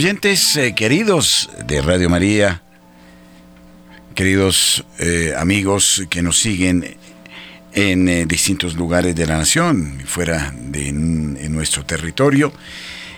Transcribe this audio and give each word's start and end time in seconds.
Oyentes 0.00 0.56
eh, 0.56 0.74
queridos 0.74 1.50
de 1.66 1.82
Radio 1.82 2.08
María, 2.08 2.62
queridos 4.14 4.86
eh, 4.98 5.34
amigos 5.36 6.06
que 6.08 6.22
nos 6.22 6.38
siguen 6.38 6.96
en 7.74 8.08
eh, 8.08 8.24
distintos 8.24 8.76
lugares 8.76 9.14
de 9.14 9.26
la 9.26 9.36
nación, 9.36 10.00
fuera 10.06 10.54
de 10.56 10.90
nuestro 10.92 11.84
territorio, 11.84 12.50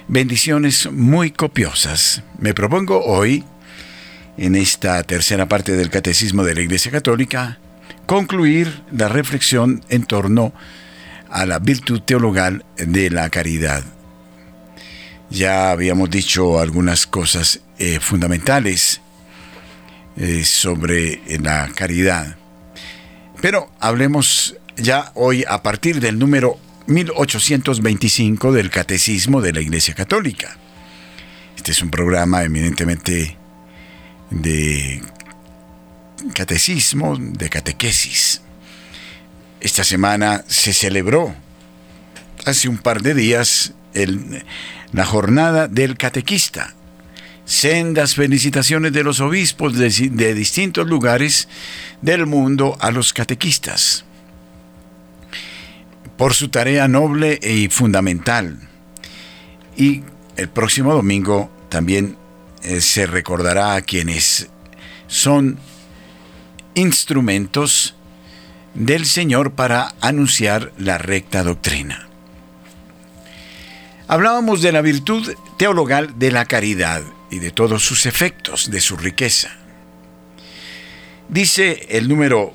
bendiciones 0.09 0.91
muy 0.91 1.31
copiosas. 1.31 2.25
Me 2.41 2.53
propongo 2.53 3.01
hoy, 3.05 3.45
en 4.37 4.57
esta 4.57 5.01
tercera 5.05 5.47
parte 5.47 5.77
del 5.77 5.89
Catecismo 5.89 6.43
de 6.43 6.57
la 6.57 6.63
Iglesia 6.63 6.91
Católica, 6.91 7.61
concluir 8.07 8.83
la 8.91 9.07
reflexión 9.07 9.85
en 9.89 10.03
torno 10.03 10.53
a 11.31 11.47
la 11.47 11.61
virtud 11.61 12.01
teologal 12.01 12.65
de 12.77 13.09
la 13.09 13.31
caridad 13.31 13.85
ya 15.33 15.71
habíamos 15.71 16.11
dicho 16.11 16.61
algunas 16.61 17.07
cosas 17.07 17.61
eh, 17.79 17.99
fundamentales 18.01 19.01
eh, 20.17 20.45
sobre 20.45 21.23
la 21.41 21.71
caridad. 21.75 22.37
Pero 23.41 23.73
hablemos 23.81 24.57
ya 24.77 25.11
hoy 25.15 25.45
a 25.49 25.63
partir 25.63 26.01
del 26.01 26.19
número 26.19 26.59
1825 26.87 28.53
del 28.53 28.71
Catecismo 28.71 29.41
de 29.41 29.53
la 29.55 29.61
Iglesia 29.61 29.95
Católica. 29.95 30.57
Este 31.57 31.73
es 31.73 31.83
un 31.83 31.91
programa 31.91 32.43
eminentemente 32.45 33.37
de 34.31 35.03
catecismo, 36.35 37.17
de 37.17 37.49
catequesis. 37.49 38.43
Esta 39.61 39.83
semana 39.83 40.45
se 40.47 40.75
celebró 40.75 41.35
hace 42.45 42.69
un 42.69 42.79
par 42.79 43.01
de 43.01 43.15
días 43.15 43.73
el 43.95 44.45
la 44.93 45.05
jornada 45.05 45.69
del 45.69 45.97
catequista. 45.97 46.75
Sendas 47.45 48.15
felicitaciones 48.15 48.93
de 48.93 49.03
los 49.03 49.21
obispos 49.21 49.77
de, 49.77 50.35
distintos 50.35 50.87
lugares 50.87 51.49
del 52.01 52.27
mundo 52.27 52.77
a 52.81 52.91
los 52.93 53.13
catequistas 53.13 54.05
por 56.17 56.35
su 56.35 56.49
tarea 56.49 56.87
noble 56.87 57.41
y 57.43 57.69
fundamental. 57.69 58.59
Y 59.77 60.03
el 60.37 60.49
próximo 60.49 60.95
domingo 60.95 61.51
también 61.69 62.17
eh, 62.63 62.81
se 62.81 63.07
recordará 63.07 63.75
a 63.75 63.83
quienes 63.83 64.49
son 65.09 65.59
instrumentos 66.75 67.97
del 68.75 69.05
Señor 69.05 69.53
para 69.53 69.95
anunciar 70.01 70.73
la 70.79 70.97
recta 70.99 71.43
doctrina. 71.43 72.12
Hablábamos 74.13 74.61
de 74.61 74.73
la 74.73 74.83
virtud 74.83 75.33
teologal 75.57 76.19
de 76.19 76.31
la 76.31 76.45
caridad 76.45 77.03
y 77.31 77.39
de 77.39 77.51
todos 77.51 77.83
sus 77.83 78.05
efectos, 78.05 78.71
de 78.71 78.83
su 78.83 78.99
riqueza. 78.99 79.49
Dice 81.31 81.87
el 81.89 82.11
número 82.11 82.53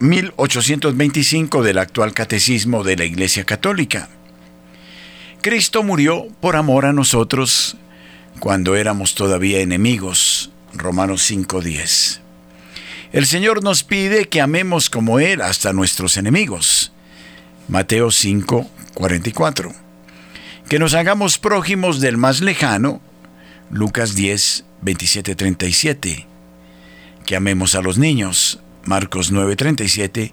1825 0.00 1.62
del 1.62 1.78
actual 1.78 2.12
catecismo 2.12 2.84
de 2.84 2.96
la 2.96 3.06
Iglesia 3.06 3.44
Católica. 3.44 4.10
Cristo 5.40 5.82
murió 5.82 6.26
por 6.42 6.56
amor 6.56 6.84
a 6.84 6.92
nosotros 6.92 7.78
cuando 8.38 8.76
éramos 8.76 9.14
todavía 9.14 9.60
enemigos. 9.60 10.50
Romanos 10.74 11.22
5:10. 11.22 12.20
El 13.14 13.24
Señor 13.24 13.64
nos 13.64 13.82
pide 13.82 14.28
que 14.28 14.42
amemos 14.42 14.90
como 14.90 15.20
Él 15.20 15.40
hasta 15.40 15.72
nuestros 15.72 16.18
enemigos. 16.18 16.92
Mateo 17.66 18.10
5:44 18.10 19.85
que 20.68 20.78
nos 20.80 20.94
hagamos 20.94 21.38
prójimos 21.38 22.00
del 22.00 22.16
más 22.16 22.40
lejano, 22.40 23.00
Lucas 23.70 24.14
10, 24.16 24.64
27, 24.82 25.36
37, 25.36 26.26
que 27.24 27.36
amemos 27.36 27.74
a 27.76 27.82
los 27.82 27.98
niños, 27.98 28.60
Marcos 28.84 29.30
9, 29.30 29.54
37, 29.54 30.32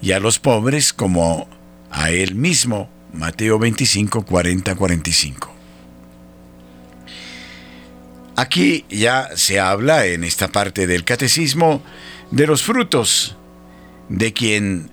y 0.00 0.12
a 0.12 0.20
los 0.20 0.38
pobres 0.38 0.92
como 0.92 1.48
a 1.90 2.10
Él 2.10 2.36
mismo, 2.36 2.88
Mateo 3.12 3.58
25, 3.58 4.24
40, 4.24 4.74
45. 4.76 5.52
Aquí 8.36 8.84
ya 8.88 9.28
se 9.36 9.58
habla 9.60 10.06
en 10.06 10.24
esta 10.24 10.48
parte 10.48 10.86
del 10.86 11.04
catecismo 11.04 11.82
de 12.30 12.46
los 12.46 12.62
frutos 12.62 13.36
de 14.08 14.32
quien 14.32 14.90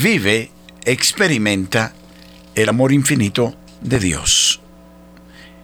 vive, 0.00 0.50
experimenta 0.84 1.94
el 2.54 2.68
amor 2.68 2.92
infinito 2.92 3.56
de 3.82 3.98
Dios. 3.98 4.60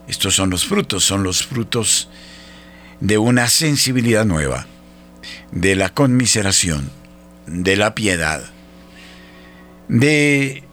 Estos 0.08 0.34
son 0.34 0.50
los 0.50 0.66
frutos, 0.66 1.04
son 1.04 1.22
los 1.22 1.46
frutos 1.46 2.08
de 3.00 3.18
una 3.18 3.48
sensibilidad 3.48 4.24
nueva, 4.24 4.66
de 5.52 5.76
la 5.76 5.90
conmiseración, 5.90 6.90
de 7.46 7.76
la 7.76 7.94
piedad, 7.94 8.42
de 9.88 10.64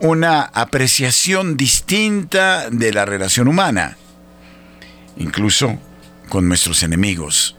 una 0.00 0.42
apreciación 0.42 1.56
distinta 1.56 2.70
de 2.70 2.92
la 2.92 3.04
relación 3.04 3.48
humana, 3.48 3.96
incluso 5.16 5.78
con 6.28 6.48
nuestros 6.48 6.82
enemigos, 6.82 7.56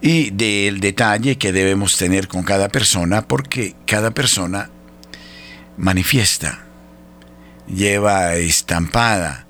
y 0.00 0.30
del 0.30 0.80
detalle 0.80 1.38
que 1.38 1.52
debemos 1.52 1.96
tener 1.96 2.28
con 2.28 2.42
cada 2.42 2.68
persona, 2.68 3.22
porque 3.22 3.74
cada 3.84 4.12
persona 4.12 4.70
manifiesta, 5.78 6.66
lleva 7.66 8.34
estampada 8.34 9.46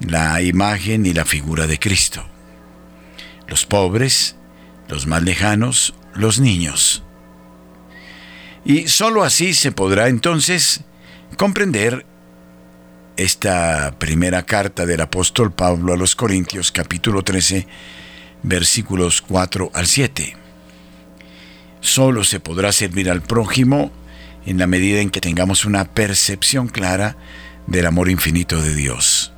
la 0.00 0.42
imagen 0.42 1.06
y 1.06 1.12
la 1.12 1.24
figura 1.24 1.66
de 1.66 1.78
Cristo. 1.78 2.24
Los 3.48 3.64
pobres, 3.64 4.36
los 4.88 5.06
más 5.06 5.22
lejanos, 5.22 5.94
los 6.14 6.38
niños. 6.38 7.02
Y 8.64 8.88
sólo 8.88 9.22
así 9.24 9.54
se 9.54 9.72
podrá 9.72 10.08
entonces 10.08 10.82
comprender 11.36 12.04
esta 13.16 13.94
primera 13.98 14.42
carta 14.44 14.84
del 14.84 15.00
apóstol 15.00 15.52
Pablo 15.52 15.94
a 15.94 15.96
los 15.96 16.14
Corintios 16.14 16.70
capítulo 16.70 17.22
13 17.22 17.66
versículos 18.42 19.22
4 19.22 19.70
al 19.72 19.86
7. 19.86 20.36
Solo 21.80 22.24
se 22.24 22.40
podrá 22.40 22.72
servir 22.72 23.10
al 23.10 23.22
prójimo 23.22 23.90
en 24.46 24.58
la 24.58 24.66
medida 24.66 25.00
en 25.00 25.10
que 25.10 25.20
tengamos 25.20 25.64
una 25.64 25.84
percepción 25.84 26.68
clara 26.68 27.16
del 27.66 27.86
amor 27.86 28.08
infinito 28.08 28.62
de 28.62 28.74
Dios. 28.74 29.32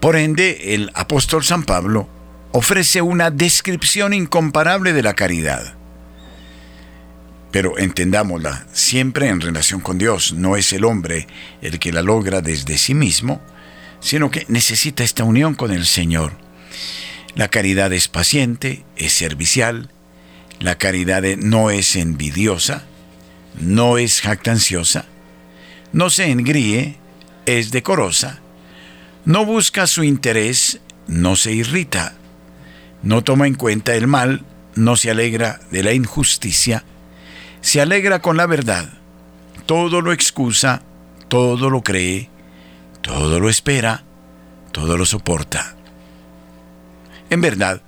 Por 0.00 0.16
ende, 0.16 0.74
el 0.74 0.90
apóstol 0.94 1.44
San 1.44 1.64
Pablo 1.64 2.08
ofrece 2.52 3.02
una 3.02 3.30
descripción 3.30 4.12
incomparable 4.12 4.92
de 4.92 5.02
la 5.02 5.14
caridad. 5.14 5.74
Pero 7.50 7.78
entendámosla 7.78 8.66
siempre 8.72 9.28
en 9.28 9.40
relación 9.40 9.80
con 9.80 9.98
Dios. 9.98 10.32
No 10.32 10.56
es 10.56 10.72
el 10.72 10.84
hombre 10.84 11.26
el 11.60 11.78
que 11.78 11.92
la 11.92 12.02
logra 12.02 12.40
desde 12.40 12.78
sí 12.78 12.94
mismo, 12.94 13.40
sino 14.00 14.30
que 14.30 14.46
necesita 14.48 15.04
esta 15.04 15.24
unión 15.24 15.54
con 15.54 15.70
el 15.70 15.86
Señor. 15.86 16.32
La 17.34 17.48
caridad 17.48 17.92
es 17.92 18.08
paciente, 18.08 18.84
es 18.96 19.12
servicial, 19.12 19.90
la 20.62 20.78
caridad 20.78 21.24
no 21.38 21.70
es 21.70 21.96
envidiosa, 21.96 22.84
no 23.60 23.98
es 23.98 24.20
jactanciosa, 24.20 25.06
no 25.92 26.08
se 26.08 26.30
engríe, 26.30 26.98
es 27.46 27.72
decorosa, 27.72 28.38
no 29.24 29.44
busca 29.44 29.88
su 29.88 30.04
interés, 30.04 30.80
no 31.08 31.34
se 31.34 31.52
irrita, 31.52 32.14
no 33.02 33.24
toma 33.24 33.48
en 33.48 33.54
cuenta 33.54 33.96
el 33.96 34.06
mal, 34.06 34.44
no 34.76 34.94
se 34.94 35.10
alegra 35.10 35.60
de 35.72 35.82
la 35.82 35.94
injusticia, 35.94 36.84
se 37.60 37.80
alegra 37.80 38.22
con 38.22 38.36
la 38.36 38.46
verdad, 38.46 38.88
todo 39.66 40.00
lo 40.00 40.12
excusa, 40.12 40.82
todo 41.26 41.70
lo 41.70 41.82
cree, 41.82 42.30
todo 43.00 43.40
lo 43.40 43.48
espera, 43.48 44.04
todo 44.70 44.96
lo 44.96 45.06
soporta. 45.06 45.74
En 47.30 47.40
verdad, 47.40 47.82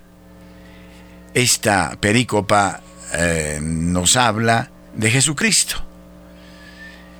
esta 1.35 1.97
perícopa 1.99 2.81
eh, 3.13 3.59
nos 3.61 4.15
habla 4.15 4.71
de 4.95 5.11
Jesucristo, 5.11 5.83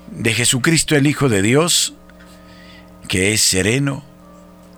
de 0.09 0.33
Jesucristo 0.33 0.95
el 0.95 1.05
Hijo 1.05 1.27
de 1.27 1.41
Dios, 1.41 1.93
que 3.09 3.33
es 3.33 3.41
sereno, 3.41 4.05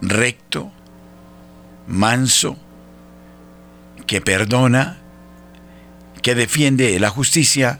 recto, 0.01 0.71
manso, 1.85 2.57
que 4.07 4.21
perdona, 4.21 4.97
que 6.23 6.33
defiende 6.33 6.99
la 6.99 7.11
justicia, 7.11 7.79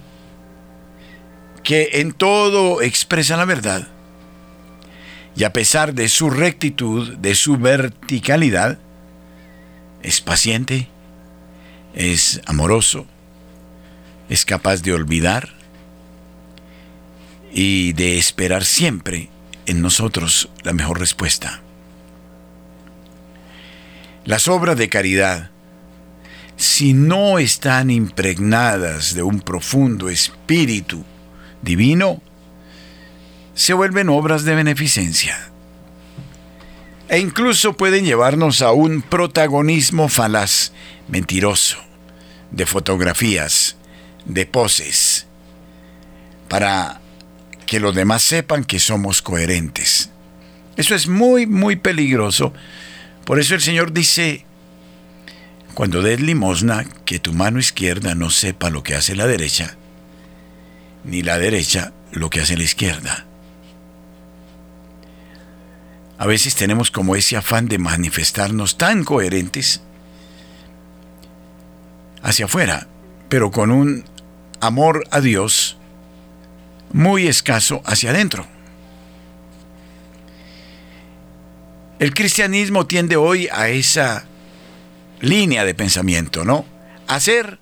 que 1.63 1.89
en 1.94 2.13
todo 2.13 2.83
expresa 2.83 3.36
la 3.36 3.45
verdad. 3.45 3.88
Y 5.36 5.44
a 5.44 5.54
pesar 5.54 5.95
de 5.95 6.07
su 6.07 6.30
rectitud, 6.30 7.18
de 7.18 7.33
su 7.33 7.57
verticalidad, 7.57 8.77
es 10.04 10.21
paciente, 10.21 10.88
es 11.97 12.41
amoroso, 12.45 13.07
es 14.29 14.45
capaz 14.45 14.83
de 14.83 14.94
olvidar 14.94 15.49
y 17.51 17.94
de 17.94 18.19
esperar 18.19 18.65
siempre 18.65 19.29
en 19.65 19.81
nosotros 19.81 20.49
la 20.61 20.73
mejor 20.73 20.99
respuesta. 20.99 21.61
Las 24.25 24.47
obras 24.47 24.77
de 24.77 24.89
caridad, 24.89 25.49
si 26.55 26.94
no 26.94 27.39
están 27.39 27.89
impregnadas 27.89 29.15
de 29.15 29.23
un 29.23 29.41
profundo 29.41 30.09
espíritu 30.09 31.03
divino, 31.63 32.21
se 33.55 33.73
vuelven 33.73 34.09
obras 34.09 34.44
de 34.44 34.53
beneficencia. 34.53 35.49
E 37.09 37.17
incluso 37.17 37.73
pueden 37.73 38.05
llevarnos 38.05 38.61
a 38.61 38.71
un 38.71 39.01
protagonismo 39.01 40.09
falaz, 40.09 40.73
mentiroso, 41.07 41.87
de 42.51 42.65
fotografías, 42.65 43.77
de 44.25 44.45
poses, 44.45 45.27
para 46.47 47.01
que 47.65 47.79
los 47.79 47.94
demás 47.94 48.23
sepan 48.23 48.63
que 48.63 48.79
somos 48.79 49.21
coherentes. 49.21 50.09
Eso 50.77 50.95
es 50.95 51.07
muy, 51.07 51.45
muy 51.45 51.75
peligroso. 51.75 52.53
Por 53.25 53.39
eso 53.39 53.55
el 53.55 53.61
Señor 53.61 53.91
dice, 53.91 54.45
cuando 55.73 56.01
des 56.01 56.21
limosna, 56.21 56.85
que 57.05 57.19
tu 57.19 57.33
mano 57.33 57.59
izquierda 57.59 58.15
no 58.15 58.29
sepa 58.29 58.69
lo 58.69 58.83
que 58.83 58.95
hace 58.95 59.15
la 59.15 59.27
derecha, 59.27 59.75
ni 61.03 61.21
la 61.21 61.38
derecha 61.38 61.94
lo 62.11 62.29
que 62.29 62.41
hace 62.41 62.57
la 62.57 62.63
izquierda. 62.63 63.25
A 66.17 66.25
veces 66.25 66.55
tenemos 66.55 66.89
como 66.89 67.15
ese 67.15 67.38
afán 67.38 67.67
de 67.67 67.77
manifestarnos 67.77 68.77
tan 68.77 69.03
coherentes 69.03 69.81
hacia 72.22 72.46
afuera, 72.46 72.88
pero 73.30 73.52
con 73.52 73.72
un 73.72 74.06
amor 74.60 75.04
a 75.12 75.22
Dios 75.22 75.78
muy 76.92 77.28
escaso 77.28 77.81
hacia 77.86 78.12
adentro. 78.12 78.46
El 82.00 82.14
cristianismo 82.14 82.86
tiende 82.86 83.16
hoy 83.16 83.48
a 83.52 83.69
esa 83.69 84.25
línea 85.19 85.66
de 85.66 85.74
pensamiento, 85.74 86.46
¿no? 86.46 86.66
Hacer, 87.08 87.60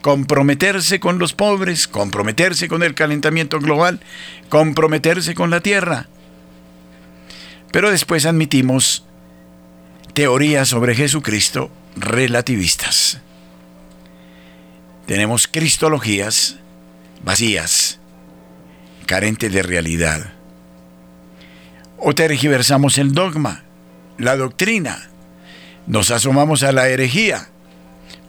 comprometerse 0.00 0.98
con 0.98 1.18
los 1.18 1.34
pobres, 1.34 1.86
comprometerse 1.86 2.68
con 2.68 2.82
el 2.82 2.94
calentamiento 2.94 3.60
global, 3.60 4.00
comprometerse 4.48 5.34
con 5.34 5.50
la 5.50 5.60
tierra. 5.60 6.08
Pero 7.70 7.90
después 7.90 8.24
admitimos 8.24 9.04
teorías 10.14 10.68
sobre 10.68 10.94
Jesucristo 10.94 11.70
relativistas. 11.96 13.20
Tenemos 15.06 15.46
cristologías 15.46 16.56
vacías, 17.24 17.98
carente 19.06 19.50
de 19.50 19.62
realidad. 19.62 20.32
O 21.98 22.14
tergiversamos 22.14 22.98
el 22.98 23.12
dogma, 23.12 23.64
la 24.18 24.36
doctrina, 24.36 25.08
nos 25.86 26.10
asomamos 26.10 26.62
a 26.62 26.72
la 26.72 26.88
herejía, 26.88 27.48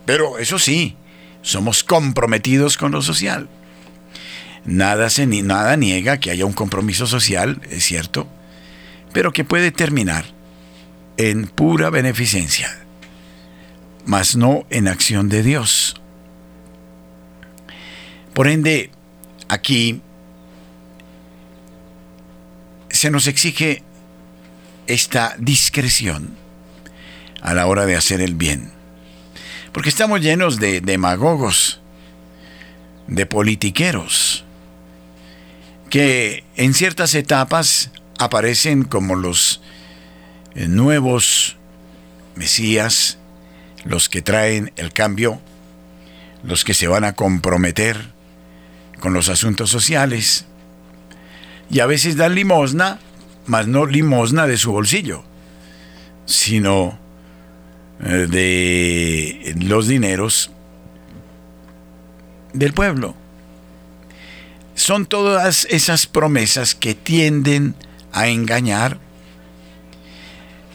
pero 0.05 0.37
eso 0.37 0.59
sí, 0.59 0.95
somos 1.41 1.83
comprometidos 1.83 2.77
con 2.77 2.91
lo 2.91 3.01
social. 3.01 3.49
Nada, 4.65 5.09
se, 5.09 5.25
nada 5.25 5.75
niega 5.77 6.19
que 6.19 6.31
haya 6.31 6.45
un 6.45 6.53
compromiso 6.53 7.07
social, 7.07 7.61
es 7.69 7.83
cierto, 7.83 8.27
pero 9.13 9.31
que 9.31 9.43
puede 9.43 9.71
terminar 9.71 10.25
en 11.17 11.47
pura 11.47 11.89
beneficencia, 11.89 12.69
mas 14.05 14.35
no 14.35 14.65
en 14.69 14.87
acción 14.87 15.29
de 15.29 15.43
Dios. 15.43 15.96
Por 18.37 18.47
ende, 18.47 18.91
aquí 19.47 19.99
se 22.87 23.09
nos 23.09 23.25
exige 23.25 23.81
esta 24.85 25.33
discreción 25.39 26.37
a 27.41 27.55
la 27.55 27.65
hora 27.65 27.87
de 27.87 27.95
hacer 27.95 28.21
el 28.21 28.35
bien. 28.35 28.71
Porque 29.71 29.89
estamos 29.89 30.21
llenos 30.21 30.59
de 30.59 30.81
demagogos, 30.81 31.81
de 33.07 33.25
politiqueros, 33.25 34.45
que 35.89 36.43
en 36.57 36.75
ciertas 36.75 37.15
etapas 37.15 37.89
aparecen 38.19 38.83
como 38.83 39.15
los 39.15 39.61
eh, 40.53 40.67
nuevos 40.67 41.57
mesías, 42.35 43.17
los 43.83 44.09
que 44.09 44.21
traen 44.21 44.73
el 44.75 44.93
cambio, 44.93 45.41
los 46.43 46.63
que 46.63 46.75
se 46.75 46.87
van 46.87 47.03
a 47.03 47.13
comprometer 47.13 48.15
con 48.99 49.13
los 49.13 49.29
asuntos 49.29 49.69
sociales, 49.69 50.45
y 51.69 51.79
a 51.79 51.85
veces 51.85 52.15
dan 52.15 52.35
limosna, 52.35 52.99
mas 53.45 53.67
no 53.67 53.85
limosna 53.85 54.47
de 54.47 54.57
su 54.57 54.71
bolsillo, 54.71 55.23
sino 56.25 56.97
eh, 58.03 58.27
de 58.29 59.55
los 59.59 59.87
dineros 59.87 60.51
del 62.53 62.73
pueblo. 62.73 63.15
Son 64.75 65.05
todas 65.05 65.65
esas 65.69 66.05
promesas 66.05 66.75
que 66.75 66.93
tienden 66.93 67.75
a 68.11 68.27
engañar 68.27 68.99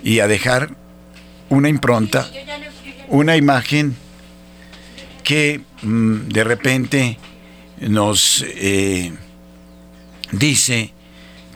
y 0.03 0.21
a 0.21 0.27
dejar 0.27 0.75
una 1.49 1.69
impronta, 1.69 2.29
una 3.09 3.37
imagen 3.37 3.97
que 5.23 5.61
mm, 5.83 6.29
de 6.29 6.45
repente 6.45 7.19
nos 7.89 8.45
eh, 8.47 9.13
dice 10.31 10.93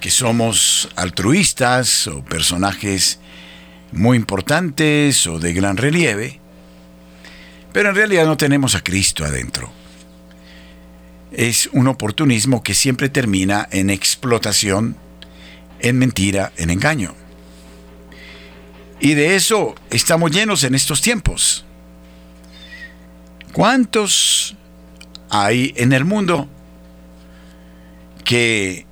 que 0.01 0.11
somos 0.11 0.89
altruistas 0.97 2.07
o 2.07 2.25
personajes 2.25 3.19
muy 3.93 4.17
importantes 4.17 5.27
o 5.27 5.39
de 5.39 5.53
gran 5.53 5.77
relieve, 5.77 6.41
pero 7.73 7.91
en 7.91 7.95
realidad 7.97 8.27
no 8.27 8.37
tenemos 8.37 8.75
a 8.75 8.83
Cristo 8.83 9.25
adentro. 9.25 9.71
Es 11.33 11.69
un 11.73 11.89
oportunismo 11.89 12.63
que 12.63 12.75
siempre 12.75 13.09
termina 13.09 13.69
en 13.71 13.91
explotación, 13.91 14.97
en 15.81 15.99
mentira, 15.99 16.53
en 16.57 16.71
engaño. 16.71 17.15
Y 19.01 19.15
de 19.15 19.37
eso 19.37 19.75
estamos 19.91 20.31
llenos 20.31 20.65
en 20.65 20.75
estos 20.75 21.03
tiempos. 21.03 21.65
¿Cuántos 23.53 24.57
hay 25.31 25.73
en 25.77 25.93
el 25.93 26.05
mundo 26.05 26.49
que 28.25 28.87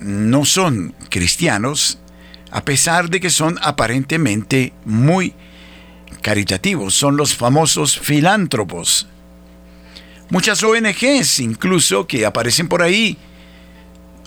no 0.00 0.44
son 0.44 0.94
cristianos, 1.08 1.98
a 2.50 2.64
pesar 2.64 3.10
de 3.10 3.20
que 3.20 3.30
son 3.30 3.58
aparentemente 3.62 4.72
muy 4.84 5.34
caritativos, 6.22 6.94
son 6.94 7.16
los 7.16 7.34
famosos 7.34 7.98
filántropos. 7.98 9.06
Muchas 10.30 10.62
ONGs 10.62 11.40
incluso 11.40 12.06
que 12.06 12.24
aparecen 12.26 12.68
por 12.68 12.82
ahí 12.82 13.18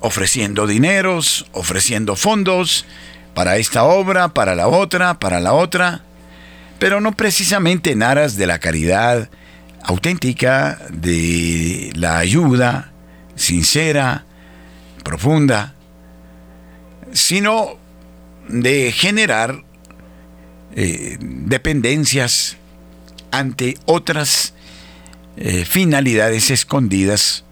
ofreciendo 0.02 0.68
dineros, 0.68 1.46
ofreciendo 1.54 2.18
fondos 2.18 2.86
para 3.34 3.58
esta 3.58 3.84
obra, 3.84 4.30
para 4.34 4.54
la 4.54 4.68
otra, 4.68 5.18
para 5.18 5.40
la 5.40 5.54
otra, 5.54 6.04
pero 6.78 7.00
no 7.00 7.14
precisamente 7.14 7.92
en 7.92 8.04
aras 8.04 8.36
de 8.36 8.48
la 8.48 8.60
caridad 8.60 9.30
auténtica, 9.84 10.80
de 10.92 11.92
la 11.96 12.18
ayuda, 12.18 12.92
sincera, 13.36 14.26
profunda, 15.04 15.74
sino 17.12 17.78
de 18.48 18.92
generar 18.92 19.64
eh, 20.76 21.18
dependencias 21.20 22.58
ante 23.32 23.78
otras 23.86 24.54
eh, 25.38 25.66
finalidades 25.66 26.50
escondidas. 26.50 27.44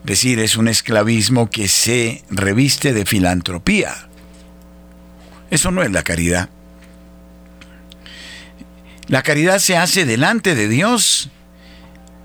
Es 0.00 0.06
decir, 0.06 0.38
es 0.38 0.56
un 0.56 0.68
esclavismo 0.68 1.50
que 1.50 1.68
se 1.68 2.22
reviste 2.30 2.92
de 2.92 3.04
filantropía. 3.04 3.94
Eso 5.50 5.70
no 5.70 5.82
es 5.82 5.90
la 5.90 6.02
caridad. 6.02 6.48
La 9.08 9.22
caridad 9.22 9.58
se 9.58 9.76
hace 9.76 10.04
delante 10.04 10.54
de 10.54 10.68
Dios 10.68 11.30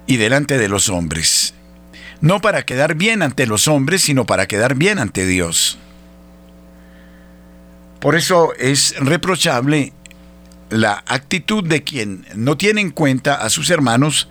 y 0.08 0.18
delante 0.18 0.58
de 0.58 0.68
los 0.68 0.90
hombres 0.90 1.54
no 2.22 2.40
para 2.40 2.64
quedar 2.64 2.96
bien 2.96 3.24
ante 3.24 3.48
los 3.48 3.68
hombres, 3.68 4.04
sino 4.04 4.26
para 4.26 4.48
quedar 4.48 4.76
bien 4.76 5.00
ante 5.00 5.26
Dios. 5.26 5.78
Por 8.00 8.16
eso 8.16 8.54
es 8.58 8.96
reprochable 9.00 9.92
la 10.70 11.04
actitud 11.08 11.68
de 11.68 11.84
quien 11.84 12.26
no 12.36 12.58
tiene 12.58 12.82
en 12.82 12.92
cuenta 12.92 13.36
a 13.36 13.50
sus 13.50 13.70
hermanos 13.70 14.30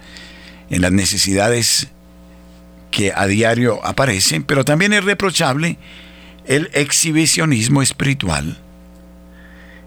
en 0.71 0.81
las 0.81 0.93
necesidades 0.93 1.89
que 2.91 3.13
a 3.15 3.27
diario 3.27 3.85
aparecen, 3.85 4.45
pero 4.45 4.65
también 4.65 4.93
es 4.93 5.05
reprochable 5.05 5.79
el 6.47 6.71
exhibicionismo 6.73 7.83
espiritual. 7.83 8.59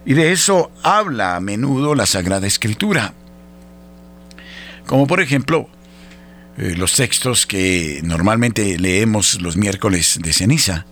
Y 0.05 0.13
de 0.13 0.31
eso 0.31 0.71
habla 0.83 1.35
a 1.35 1.39
menudo 1.39 1.95
la 1.95 2.05
Sagrada 2.05 2.45
Escritura. 2.45 3.13
Como 4.85 5.07
por 5.07 5.21
ejemplo, 5.21 5.69
eh, 6.57 6.75
los 6.77 6.93
textos 6.93 7.47
que 7.47 8.01
normalmente 8.03 8.77
leemos 8.77 9.41
los 9.41 9.55
miércoles 9.55 10.19
de 10.21 10.33
ceniza 10.33 10.85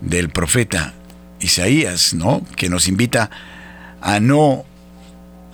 del 0.00 0.30
profeta 0.30 0.94
Isaías, 1.40 2.14
¿no? 2.14 2.42
Que 2.56 2.70
nos 2.70 2.88
invita 2.88 3.30
a 4.00 4.20
no 4.20 4.64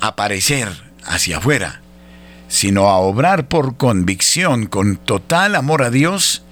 aparecer 0.01 0.69
hacia 1.05 1.39
afuera, 1.39 1.81
sino 2.47 2.89
a 2.89 2.99
obrar 2.99 3.49
por 3.49 3.77
convicción, 3.77 4.67
con 4.67 4.97
total 4.97 5.57
amor 5.57 5.83
a 5.83 5.91
Dios, 5.91 6.45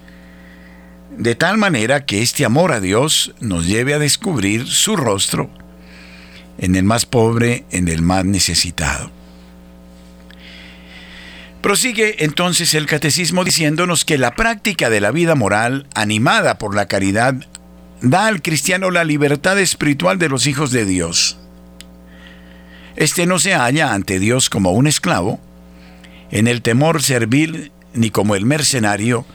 de 1.17 1.37
tal 1.37 1.59
manera 1.59 2.05
que 2.05 2.23
este 2.23 2.45
amor 2.45 2.73
a 2.73 2.81
Dios 2.81 3.35
nos 3.41 3.67
lleve 3.67 3.95
a 3.95 3.99
descubrir 3.99 4.67
su 4.67 4.97
rostro 4.97 5.49
en 6.59 6.77
el 6.77 6.85
más 6.85 7.07
pobre, 7.07 7.65
en 7.71 7.89
el 7.89 8.03
más 8.03 8.25
necesitado. 8.25 9.11
Prosigue 11.61 12.25
entonces 12.25 12.75
el 12.75 12.87
catecismo 12.87 13.45
diciéndonos 13.45 14.05
que 14.05 14.19
la 14.19 14.35
práctica 14.35 14.89
de 14.89 15.01
la 15.01 15.11
vida 15.11 15.35
moral, 15.35 15.87
animada 15.95 16.59
por 16.59 16.75
la 16.75 16.87
caridad, 16.87 17.35
da 18.01 18.27
al 18.27 18.41
cristiano 18.43 18.91
la 18.91 19.05
libertad 19.05 19.59
espiritual 19.59 20.19
de 20.19 20.29
los 20.29 20.47
hijos 20.47 20.71
de 20.71 20.85
Dios. 20.85 21.39
Este 22.95 23.27
no 23.27 23.39
se 23.39 23.55
halla 23.55 23.93
ante 23.93 24.19
Dios 24.19 24.49
como 24.49 24.71
un 24.71 24.87
esclavo, 24.87 25.41
en 26.31 26.47
el 26.47 26.63
temor 26.63 27.03
servil, 27.03 27.73
ni 27.95 28.11
como 28.11 28.37
el 28.37 28.47
mercenario 28.47 29.27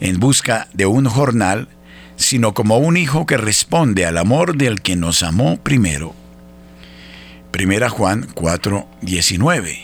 en 0.00 0.18
busca 0.18 0.68
de 0.72 0.86
un 0.86 1.06
jornal, 1.06 1.68
sino 2.16 2.54
como 2.54 2.78
un 2.78 2.96
hijo 2.96 3.24
que 3.24 3.36
responde 3.36 4.04
al 4.04 4.18
amor 4.18 4.56
del 4.56 4.82
que 4.82 4.96
nos 4.96 5.22
amó 5.22 5.58
primero. 5.58 6.14
Primera 7.52 7.90
Juan 7.90 8.26
4, 8.32 8.88
19. 9.02 9.78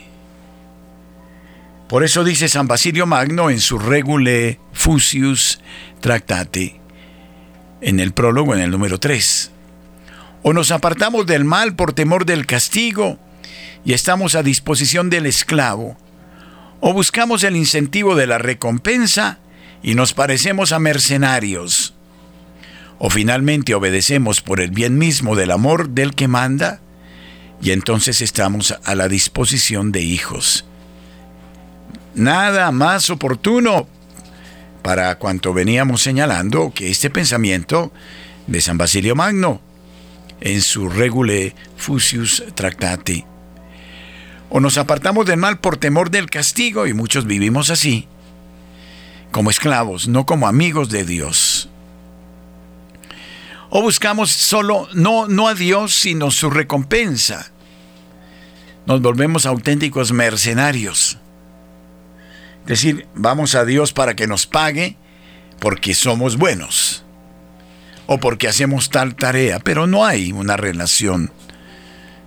Por 1.86 2.02
eso 2.02 2.24
dice 2.24 2.48
San 2.48 2.66
Basilio 2.66 3.04
Magno 3.04 3.50
en 3.50 3.60
su 3.60 3.78
Regule 3.78 4.58
Fusius 4.72 5.60
Tractate, 6.00 6.80
en 7.82 8.00
el 8.00 8.12
prólogo, 8.12 8.54
en 8.54 8.62
el 8.62 8.70
número 8.70 8.98
3. 8.98 9.50
O 10.44 10.54
nos 10.54 10.70
apartamos 10.70 11.26
del 11.26 11.44
mal 11.44 11.76
por 11.76 11.92
temor 11.92 12.24
del 12.24 12.46
castigo 12.46 13.18
y 13.84 13.92
estamos 13.92 14.34
a 14.34 14.42
disposición 14.42 15.10
del 15.10 15.26
esclavo, 15.26 15.98
o 16.80 16.94
buscamos 16.94 17.44
el 17.44 17.54
incentivo 17.54 18.16
de 18.16 18.26
la 18.26 18.38
recompensa 18.38 19.40
y 19.82 19.94
nos 19.94 20.14
parecemos 20.14 20.72
a 20.72 20.78
mercenarios, 20.78 21.94
o 22.98 23.10
finalmente 23.10 23.74
obedecemos 23.74 24.40
por 24.40 24.60
el 24.60 24.70
bien 24.70 24.96
mismo 24.96 25.36
del 25.36 25.50
amor 25.50 25.90
del 25.90 26.14
que 26.14 26.28
manda, 26.28 26.80
y 27.60 27.72
entonces 27.72 28.20
estamos 28.20 28.74
a 28.84 28.94
la 28.94 29.08
disposición 29.08 29.92
de 29.92 30.02
hijos 30.02 30.64
nada 32.18 32.72
más 32.72 33.10
oportuno 33.10 33.86
para 34.82 35.16
cuanto 35.18 35.54
veníamos 35.54 36.02
señalando 36.02 36.72
que 36.74 36.90
este 36.90 37.10
pensamiento 37.10 37.92
de 38.46 38.60
San 38.60 38.76
Basilio 38.76 39.14
Magno 39.14 39.60
en 40.40 40.60
su 40.60 40.88
Regule 40.88 41.54
Fusius 41.76 42.44
Tractate. 42.54 43.26
O 44.50 44.60
nos 44.60 44.78
apartamos 44.78 45.26
del 45.26 45.36
mal 45.36 45.58
por 45.58 45.76
temor 45.76 46.10
del 46.10 46.30
castigo 46.30 46.86
y 46.86 46.94
muchos 46.94 47.26
vivimos 47.26 47.70
así, 47.70 48.08
como 49.30 49.50
esclavos, 49.50 50.08
no 50.08 50.26
como 50.26 50.48
amigos 50.48 50.88
de 50.88 51.04
Dios. 51.04 51.68
O 53.70 53.82
buscamos 53.82 54.30
solo, 54.30 54.88
no, 54.94 55.28
no 55.28 55.48
a 55.48 55.54
Dios, 55.54 55.94
sino 55.94 56.30
su 56.30 56.50
recompensa. 56.50 57.50
Nos 58.86 59.02
volvemos 59.02 59.44
auténticos 59.44 60.12
mercenarios 60.12 61.18
decir, 62.68 63.08
vamos 63.14 63.54
a 63.54 63.64
Dios 63.64 63.92
para 63.92 64.14
que 64.14 64.26
nos 64.26 64.46
pague 64.46 64.96
porque 65.58 65.94
somos 65.94 66.36
buenos 66.36 67.02
o 68.06 68.20
porque 68.20 68.46
hacemos 68.46 68.90
tal 68.90 69.16
tarea, 69.16 69.58
pero 69.58 69.86
no 69.86 70.04
hay 70.04 70.32
una 70.32 70.56
relación 70.56 71.32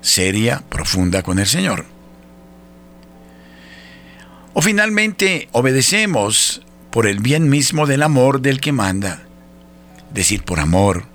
seria, 0.02 0.64
profunda 0.68 1.24
con 1.24 1.40
el 1.40 1.48
Señor. 1.48 1.86
O 4.54 4.62
finalmente 4.62 5.48
obedecemos 5.52 6.62
por 6.92 7.08
el 7.08 7.20
bien 7.20 7.50
mismo 7.50 7.86
del 7.86 8.04
amor 8.04 8.42
del 8.42 8.60
que 8.60 8.72
manda, 8.72 9.24
decir 10.14 10.44
por 10.44 10.60
amor. 10.60 11.11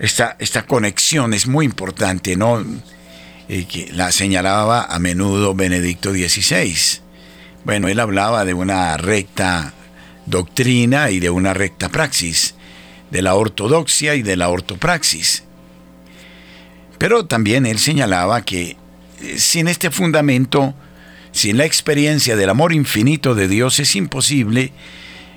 Esta, 0.00 0.34
esta 0.38 0.62
conexión 0.66 1.34
es 1.34 1.46
muy 1.46 1.66
importante, 1.66 2.34
¿no? 2.34 2.64
Eh, 3.48 3.66
que 3.66 3.90
la 3.92 4.12
señalaba 4.12 4.84
a 4.84 4.98
menudo 4.98 5.54
Benedicto 5.54 6.12
XVI. 6.12 6.74
Bueno, 7.64 7.88
él 7.88 8.00
hablaba 8.00 8.46
de 8.46 8.54
una 8.54 8.96
recta 8.96 9.74
doctrina 10.24 11.10
y 11.10 11.20
de 11.20 11.28
una 11.28 11.52
recta 11.52 11.90
praxis, 11.90 12.54
de 13.10 13.20
la 13.20 13.34
ortodoxia 13.34 14.14
y 14.14 14.22
de 14.22 14.36
la 14.36 14.48
ortopraxis. 14.48 15.44
Pero 16.96 17.26
también 17.26 17.66
él 17.66 17.78
señalaba 17.78 18.42
que 18.42 18.78
eh, 19.20 19.38
sin 19.38 19.68
este 19.68 19.90
fundamento, 19.90 20.74
sin 21.32 21.58
la 21.58 21.66
experiencia 21.66 22.36
del 22.36 22.48
amor 22.48 22.72
infinito 22.72 23.34
de 23.34 23.48
Dios, 23.48 23.80
es 23.80 23.94
imposible 23.96 24.72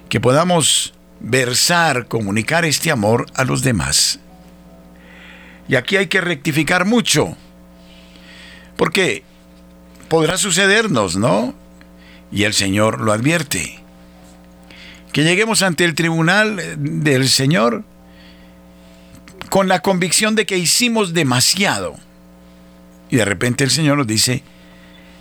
que 0.07 0.21
podamos 0.21 0.93
versar, 1.19 2.07
comunicar 2.07 2.63
este 2.63 2.91
amor 2.91 3.25
a 3.33 3.43
los 3.43 3.61
demás. 3.61 4.19
Y 5.67 5.75
aquí 5.75 5.97
hay 5.97 6.07
que 6.07 6.21
rectificar 6.21 6.85
mucho, 6.85 7.37
porque 8.75 9.23
podrá 10.09 10.37
sucedernos, 10.37 11.15
¿no? 11.15 11.53
Y 12.31 12.43
el 12.43 12.53
Señor 12.53 13.01
lo 13.01 13.13
advierte. 13.13 13.79
Que 15.11 15.23
lleguemos 15.23 15.61
ante 15.61 15.85
el 15.85 15.95
tribunal 15.95 16.61
del 16.77 17.29
Señor 17.29 17.83
con 19.49 19.67
la 19.67 19.81
convicción 19.81 20.35
de 20.35 20.45
que 20.47 20.57
hicimos 20.57 21.13
demasiado. 21.13 21.95
Y 23.11 23.17
de 23.17 23.25
repente 23.25 23.63
el 23.63 23.69
Señor 23.69 23.97
nos 23.97 24.07
dice, 24.07 24.41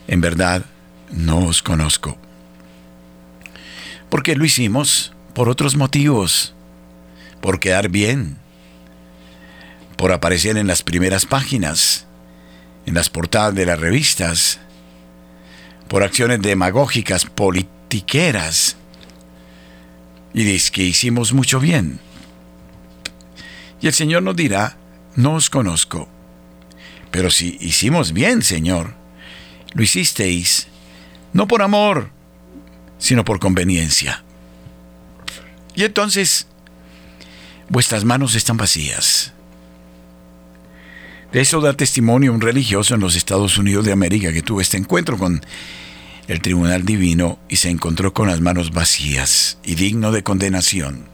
en 0.09 0.23
verdad, 0.23 0.65
no 1.11 1.41
os 1.47 1.63
conozco. 1.63 2.17
Porque 4.09 4.35
lo 4.35 4.45
hicimos 4.45 5.13
por 5.35 5.49
otros 5.49 5.77
motivos, 5.77 6.55
por 7.41 7.61
quedar 7.61 7.91
bien, 7.91 8.39
por 9.97 10.13
aparecer 10.13 10.57
en 10.57 10.67
las 10.67 10.83
primeras 10.83 11.27
páginas, 11.27 12.07
en 12.87 12.95
las 12.95 13.11
portadas 13.11 13.55
de 13.55 13.67
las 13.67 13.81
revistas, 13.81 14.61
por 15.89 16.03
acciones 16.03 16.41
demagógicas, 16.41 17.27
politiqueras, 17.27 18.77
y 20.35 20.45
dice 20.45 20.73
que 20.73 20.83
hicimos 20.85 21.33
mucho 21.33 21.61
bien. 21.61 22.01
Y 23.81 23.87
el 23.89 23.93
Señor 23.93 24.23
nos 24.23 24.37
dirá, 24.37 24.77
no 25.17 25.35
os 25.35 25.51
conozco. 25.51 26.09
Pero 27.11 27.31
si 27.31 27.59
hicimos 27.61 28.13
bien, 28.13 28.43
Señor, 28.43 28.95
lo 29.75 29.83
hicisteis 29.83 30.69
no 31.33 31.49
por 31.49 31.63
amor, 31.63 32.11
sino 32.99 33.25
por 33.25 33.39
conveniencia. 33.39 34.23
Y 35.75 35.85
entonces, 35.85 36.47
vuestras 37.69 38.05
manos 38.05 38.35
están 38.35 38.57
vacías. 38.57 39.32
De 41.33 41.41
eso 41.41 41.62
da 41.62 41.73
testimonio 41.73 42.31
un 42.31 42.43
religioso 42.43 42.95
en 42.95 43.01
los 43.01 43.17
Estados 43.17 43.57
Unidos 43.57 43.87
de 43.87 43.93
América 43.93 44.35
que 44.35 44.43
tuvo 44.43 44.61
este 44.61 44.77
encuentro 44.77 45.17
con 45.17 45.41
el 46.29 46.43
tribunal 46.43 46.85
divino 46.85 47.39
y 47.49 47.57
se 47.57 47.71
encontró 47.71 48.12
con 48.12 48.29
las 48.29 48.43
manos 48.43 48.71
vacías 48.71 49.57
y 49.65 49.75
digno 49.75 50.12
de 50.12 50.23
condenación. 50.23 51.07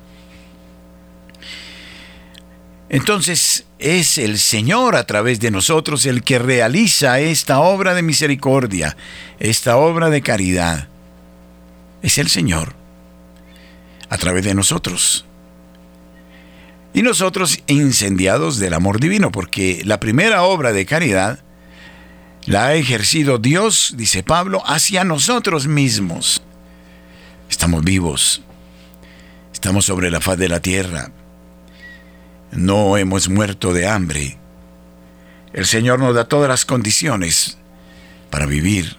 Entonces 2.89 3.67
es 3.79 4.19
el 4.19 4.41
Señor 4.41 4.97
a 4.97 5.07
través 5.07 5.39
de 5.39 5.53
nosotros 5.53 6.05
el 6.05 6.25
que 6.25 6.41
realiza 6.41 7.21
esta 7.21 7.61
obra 7.61 7.95
de 7.95 8.03
misericordia, 8.03 8.97
esta 9.39 9.77
obra 9.77 10.11
de 10.11 10.23
caridad. 10.23 10.89
Es 12.03 12.19
el 12.19 12.29
Señor 12.29 12.75
a 14.09 14.19
través 14.19 14.45
de 14.45 14.55
nosotros 14.55 15.28
y 16.95 17.03
nosotros 17.03 17.63
incendiados 17.67 18.59
del 18.59 18.75
amor 18.75 19.01
divino, 19.01 19.31
porque 19.31 19.83
la 19.85 20.01
primera 20.01 20.43
obra 20.43 20.73
de 20.73 20.87
caridad 20.87 21.41
la 22.47 22.69
ha 22.69 22.75
ejercido 22.75 23.39
Dios, 23.39 23.95
dice 23.97 24.23
Pablo, 24.23 24.63
hacia 24.67 25.05
nosotros 25.05 25.67
mismos. 25.67 26.43
Estamos 27.51 27.85
vivos, 27.85 28.43
estamos 29.53 29.85
sobre 29.85 30.11
la 30.11 30.21
faz 30.21 30.39
de 30.39 30.49
la 30.49 30.61
tierra, 30.61 31.13
no 32.53 32.97
hemos 32.97 33.29
muerto 33.29 33.73
de 33.73 33.87
hambre. 33.87 34.39
El 35.53 35.67
Señor 35.67 35.99
nos 35.99 36.15
da 36.15 36.29
todas 36.29 36.49
las 36.49 36.65
condiciones 36.65 37.59
para 38.31 38.47
vivir. 38.47 38.97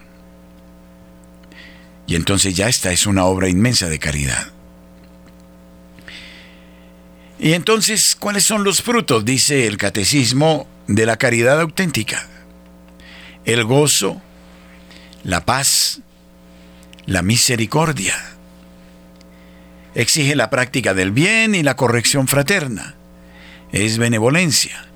Y 2.06 2.16
entonces 2.16 2.54
ya 2.54 2.68
esta 2.68 2.92
es 2.92 3.06
una 3.06 3.24
obra 3.24 3.48
inmensa 3.48 3.88
de 3.88 3.98
caridad. 3.98 4.52
Y 7.42 7.54
entonces, 7.54 8.16
¿cuáles 8.20 8.44
son 8.44 8.64
los 8.64 8.82
frutos? 8.82 9.24
Dice 9.24 9.66
el 9.66 9.78
catecismo 9.78 10.68
de 10.86 11.06
la 11.06 11.16
caridad 11.16 11.58
auténtica. 11.58 12.28
El 13.46 13.64
gozo, 13.64 14.20
la 15.24 15.46
paz, 15.46 16.02
la 17.06 17.22
misericordia. 17.22 18.14
Exige 19.94 20.36
la 20.36 20.50
práctica 20.50 20.92
del 20.92 21.12
bien 21.12 21.54
y 21.54 21.62
la 21.62 21.76
corrección 21.76 22.28
fraterna. 22.28 22.94
Es 23.72 23.96
benevolencia. 23.96 24.86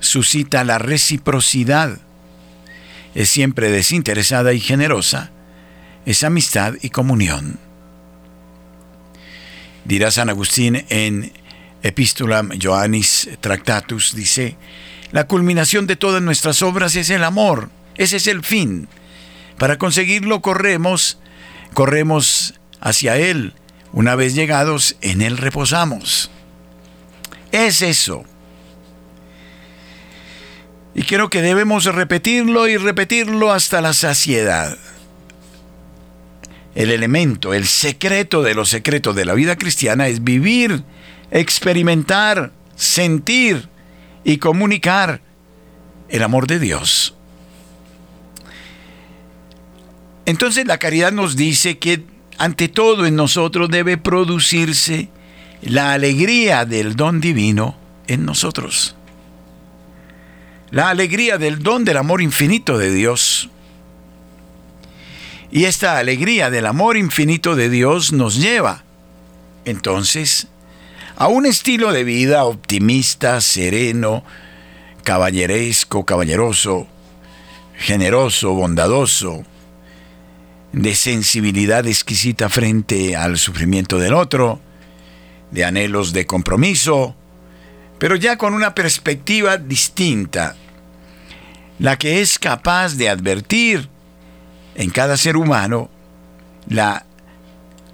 Suscita 0.00 0.62
la 0.62 0.78
reciprocidad. 0.78 1.98
Es 3.16 3.30
siempre 3.30 3.68
desinteresada 3.68 4.52
y 4.52 4.60
generosa. 4.60 5.32
Es 6.06 6.22
amistad 6.22 6.74
y 6.82 6.90
comunión. 6.90 7.58
Dirá 9.84 10.12
San 10.12 10.30
Agustín 10.30 10.84
en 10.88 11.32
Epistulam 11.82 12.50
Joannis 12.58 13.28
Tractatus, 13.40 14.14
dice, 14.14 14.56
la 15.12 15.26
culminación 15.26 15.86
de 15.86 15.96
todas 15.96 16.22
nuestras 16.22 16.62
obras 16.62 16.94
es 16.96 17.10
el 17.10 17.24
amor, 17.24 17.70
ese 17.96 18.16
es 18.16 18.26
el 18.26 18.42
fin. 18.44 18.88
Para 19.58 19.78
conseguirlo 19.78 20.40
corremos, 20.40 21.18
corremos 21.74 22.54
hacia 22.80 23.16
Él. 23.16 23.54
Una 23.92 24.14
vez 24.14 24.34
llegados, 24.34 24.96
en 25.00 25.20
Él 25.20 25.36
reposamos. 25.36 26.30
Es 27.52 27.82
eso. 27.82 28.24
Y 30.94 31.02
creo 31.02 31.30
que 31.30 31.42
debemos 31.42 31.84
repetirlo 31.84 32.68
y 32.68 32.76
repetirlo 32.76 33.52
hasta 33.52 33.80
la 33.80 33.92
saciedad. 33.92 34.76
El 36.74 36.90
elemento, 36.90 37.52
el 37.52 37.66
secreto 37.66 38.42
de 38.42 38.54
los 38.54 38.68
secretos 38.68 39.16
de 39.16 39.24
la 39.24 39.34
vida 39.34 39.56
cristiana 39.56 40.08
es 40.08 40.22
vivir, 40.22 40.84
experimentar, 41.30 42.52
sentir 42.76 43.68
y 44.24 44.38
comunicar 44.38 45.20
el 46.08 46.22
amor 46.22 46.46
de 46.46 46.58
Dios. 46.58 47.14
Entonces 50.26 50.66
la 50.66 50.78
caridad 50.78 51.12
nos 51.12 51.36
dice 51.36 51.78
que 51.78 52.04
ante 52.38 52.68
todo 52.68 53.06
en 53.06 53.16
nosotros 53.16 53.68
debe 53.68 53.98
producirse 53.98 55.08
la 55.62 55.92
alegría 55.92 56.64
del 56.64 56.96
don 56.96 57.20
divino 57.20 57.76
en 58.06 58.24
nosotros. 58.24 58.96
La 60.70 60.88
alegría 60.90 61.36
del 61.36 61.62
don 61.62 61.84
del 61.84 61.96
amor 61.96 62.22
infinito 62.22 62.78
de 62.78 62.92
Dios. 62.92 63.50
Y 65.50 65.64
esta 65.64 65.98
alegría 65.98 66.48
del 66.48 66.66
amor 66.66 66.96
infinito 66.96 67.56
de 67.56 67.68
Dios 67.68 68.12
nos 68.12 68.36
lleva, 68.36 68.84
entonces, 69.64 70.46
a 71.20 71.28
un 71.28 71.44
estilo 71.44 71.92
de 71.92 72.02
vida 72.02 72.44
optimista, 72.44 73.42
sereno, 73.42 74.24
caballeresco, 75.04 76.06
caballeroso, 76.06 76.86
generoso, 77.76 78.54
bondadoso, 78.54 79.44
de 80.72 80.94
sensibilidad 80.94 81.86
exquisita 81.86 82.48
frente 82.48 83.16
al 83.16 83.36
sufrimiento 83.36 83.98
del 83.98 84.14
otro, 84.14 84.62
de 85.50 85.66
anhelos 85.66 86.14
de 86.14 86.24
compromiso, 86.24 87.14
pero 87.98 88.16
ya 88.16 88.38
con 88.38 88.54
una 88.54 88.74
perspectiva 88.74 89.58
distinta, 89.58 90.56
la 91.78 91.98
que 91.98 92.22
es 92.22 92.38
capaz 92.38 92.94
de 92.94 93.10
advertir 93.10 93.90
en 94.74 94.88
cada 94.88 95.18
ser 95.18 95.36
humano 95.36 95.90
la 96.66 97.04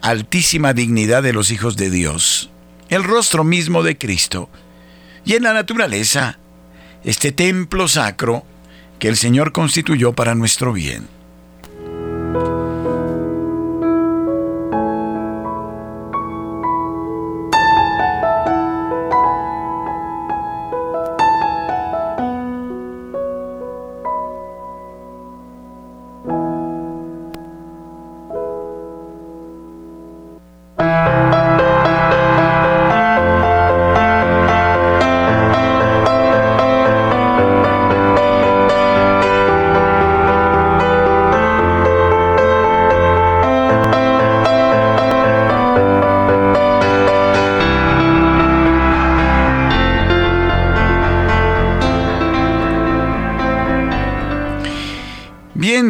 altísima 0.01 0.75
dignidad 0.75 1.25
de 1.25 1.33
los 1.33 1.51
hijos 1.51 1.77
de 1.77 1.91
Dios, 1.91 2.51
el 2.89 3.05
rostro 3.05 3.45
mismo 3.45 3.83
de 3.83 3.99
Cristo, 3.99 4.49
y 5.25 5.35
en 5.35 5.43
la 5.43 5.53
naturaleza, 5.53 6.39
este 7.05 7.33
templo 7.33 7.89
sacro 7.89 8.45
que 8.99 9.09
el 9.09 9.17
Señor 9.17 9.53
constituyó 9.53 10.13
para 10.13 10.35
nuestro 10.35 10.73
bien. 10.73 11.16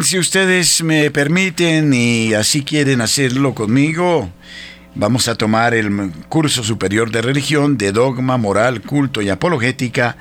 Si 0.07 0.21
ustedes 0.21 0.85
me 0.85 1.11
permiten 1.11 1.92
y 1.92 2.33
así 2.33 2.62
quieren 2.62 3.01
hacerlo 3.01 3.57
conmigo, 3.57 4.31
vamos 4.95 5.27
a 5.27 5.35
tomar 5.35 5.75
el 5.75 6.12
curso 6.29 6.62
superior 6.62 7.11
de 7.11 7.23
religión 7.23 7.77
de 7.77 7.90
dogma, 7.90 8.37
moral, 8.37 8.83
culto 8.83 9.21
y 9.21 9.31
apologética 9.31 10.16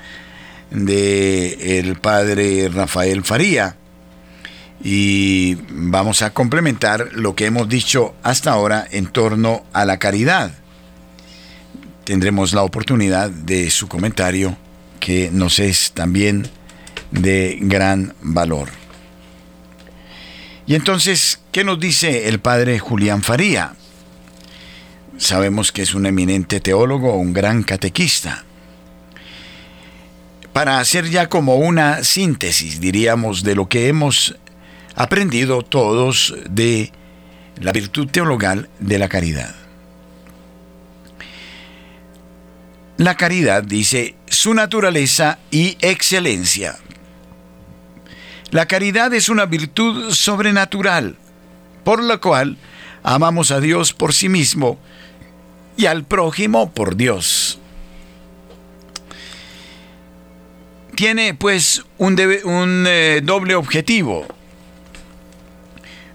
de 0.71 1.77
el 1.77 1.97
padre 1.97 2.67
Rafael 2.69 3.23
Faría. 3.23 3.75
Y 4.83 5.55
vamos 5.69 6.23
a 6.23 6.33
complementar 6.33 7.09
lo 7.11 7.35
que 7.35 7.45
hemos 7.45 7.69
dicho 7.69 8.15
hasta 8.23 8.53
ahora 8.53 8.87
en 8.89 9.05
torno 9.05 9.65
a 9.71 9.85
la 9.85 9.99
caridad. 9.99 10.51
Tendremos 12.05 12.53
la 12.53 12.63
oportunidad 12.63 13.29
de 13.29 13.69
su 13.69 13.87
comentario 13.87 14.57
que 14.99 15.29
nos 15.31 15.59
es 15.59 15.91
también 15.91 16.47
de 17.11 17.59
gran 17.61 18.15
valor. 18.23 18.74
Y 20.67 20.75
entonces, 20.75 21.39
¿qué 21.51 21.63
nos 21.63 21.79
dice 21.79 22.27
el 22.27 22.39
padre 22.39 22.79
Julián 22.79 23.21
Faría? 23.21 23.73
Sabemos 25.17 25.71
que 25.71 25.83
es 25.83 25.93
un 25.93 26.05
eminente 26.05 26.59
teólogo, 26.59 27.15
un 27.15 27.33
gran 27.33 27.63
catequista. 27.63 28.43
Para 30.51 30.79
hacer 30.79 31.09
ya 31.09 31.29
como 31.29 31.57
una 31.57 32.03
síntesis, 32.03 32.79
diríamos, 32.79 33.43
de 33.43 33.55
lo 33.55 33.69
que 33.69 33.87
hemos 33.87 34.35
aprendido 34.95 35.61
todos 35.61 36.33
de 36.49 36.91
la 37.59 37.71
virtud 37.71 38.07
teologal 38.07 38.69
de 38.79 38.99
la 38.99 39.07
caridad. 39.07 39.53
La 42.97 43.15
caridad 43.15 43.63
dice 43.63 44.15
su 44.27 44.53
naturaleza 44.53 45.39
y 45.51 45.77
excelencia. 45.81 46.77
La 48.51 48.67
caridad 48.67 49.13
es 49.13 49.29
una 49.29 49.45
virtud 49.45 50.11
sobrenatural, 50.11 51.17
por 51.83 52.03
la 52.03 52.17
cual 52.17 52.57
amamos 53.03 53.51
a 53.51 53.59
Dios 53.59 53.93
por 53.93 54.13
sí 54.13 54.29
mismo 54.29 54.79
y 55.77 55.87
al 55.87 56.03
prójimo 56.03 56.71
por 56.71 56.95
Dios. 56.95 57.59
Tiene 60.95 61.33
pues 61.33 61.83
un, 61.97 62.15
eh, 62.17 63.21
doble 63.23 63.55
objetivo, 63.55 64.25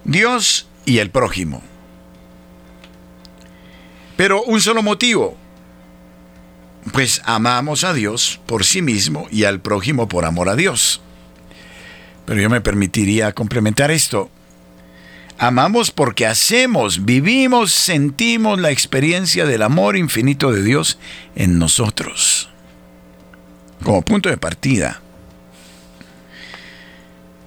Dios 0.03 0.67
y 0.85 0.97
el 0.97 1.11
prójimo. 1.11 1.61
Pero 4.17 4.43
un 4.43 4.59
solo 4.59 4.81
motivo, 4.81 5.37
pues 6.93 7.21
amamos 7.25 7.83
a 7.83 7.93
Dios 7.93 8.39
por 8.47 8.65
sí 8.65 8.81
mismo 8.81 9.27
y 9.31 9.43
al 9.43 9.61
prójimo 9.61 10.07
por 10.07 10.25
amor 10.25 10.49
a 10.49 10.55
Dios. 10.55 11.01
Pero 12.25 12.41
yo 12.41 12.49
me 12.49 12.61
permitiría 12.61 13.33
complementar 13.33 13.91
esto. 13.91 14.29
Amamos 15.37 15.89
porque 15.89 16.27
hacemos, 16.27 17.03
vivimos, 17.03 17.71
sentimos 17.71 18.59
la 18.59 18.69
experiencia 18.69 19.45
del 19.45 19.63
amor 19.63 19.97
infinito 19.97 20.51
de 20.51 20.61
Dios 20.61 20.99
en 21.35 21.57
nosotros. 21.57 22.49
Como 23.83 24.03
punto 24.03 24.29
de 24.29 24.37
partida. 24.37 25.01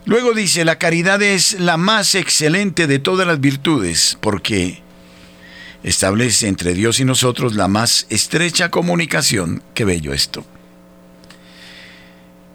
Luego 0.06 0.34
dice, 0.34 0.64
la 0.64 0.78
caridad 0.78 1.22
es 1.22 1.58
la 1.60 1.76
más 1.76 2.14
excelente 2.14 2.86
de 2.86 2.98
todas 2.98 3.26
las 3.26 3.40
virtudes 3.40 4.18
porque 4.20 4.82
establece 5.82 6.48
entre 6.48 6.74
Dios 6.74 6.98
y 6.98 7.04
nosotros 7.04 7.54
la 7.54 7.68
más 7.68 8.06
estrecha 8.10 8.70
comunicación. 8.70 9.62
Qué 9.72 9.84
bello 9.84 10.12
esto. 10.12 10.44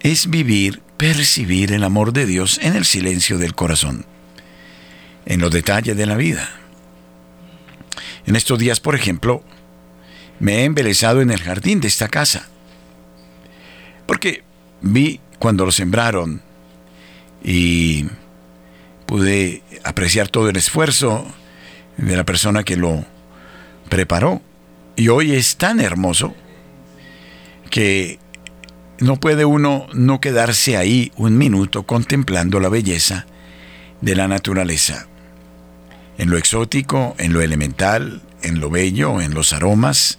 Es 0.00 0.28
vivir 0.28 0.82
percibir 1.00 1.72
el 1.72 1.82
amor 1.82 2.12
de 2.12 2.26
Dios 2.26 2.60
en 2.62 2.76
el 2.76 2.84
silencio 2.84 3.38
del 3.38 3.54
corazón, 3.54 4.04
en 5.24 5.40
los 5.40 5.50
detalles 5.50 5.96
de 5.96 6.04
la 6.04 6.14
vida. 6.14 6.46
En 8.26 8.36
estos 8.36 8.58
días, 8.58 8.80
por 8.80 8.94
ejemplo, 8.94 9.42
me 10.40 10.56
he 10.56 10.64
embelezado 10.64 11.22
en 11.22 11.30
el 11.30 11.40
jardín 11.40 11.80
de 11.80 11.88
esta 11.88 12.08
casa, 12.08 12.50
porque 14.04 14.44
vi 14.82 15.20
cuando 15.38 15.64
lo 15.64 15.72
sembraron 15.72 16.42
y 17.42 18.04
pude 19.06 19.62
apreciar 19.84 20.28
todo 20.28 20.50
el 20.50 20.56
esfuerzo 20.56 21.26
de 21.96 22.14
la 22.14 22.24
persona 22.24 22.62
que 22.62 22.76
lo 22.76 23.06
preparó. 23.88 24.42
Y 24.96 25.08
hoy 25.08 25.32
es 25.32 25.56
tan 25.56 25.80
hermoso 25.80 26.34
que 27.70 28.18
no 29.00 29.16
puede 29.16 29.44
uno 29.44 29.86
no 29.94 30.20
quedarse 30.20 30.76
ahí 30.76 31.10
un 31.16 31.36
minuto 31.38 31.84
contemplando 31.84 32.60
la 32.60 32.68
belleza 32.68 33.26
de 34.00 34.14
la 34.14 34.28
naturaleza. 34.28 35.06
En 36.18 36.30
lo 36.30 36.36
exótico, 36.36 37.14
en 37.18 37.32
lo 37.32 37.40
elemental, 37.40 38.20
en 38.42 38.60
lo 38.60 38.70
bello, 38.70 39.20
en 39.20 39.32
los 39.32 39.54
aromas, 39.54 40.18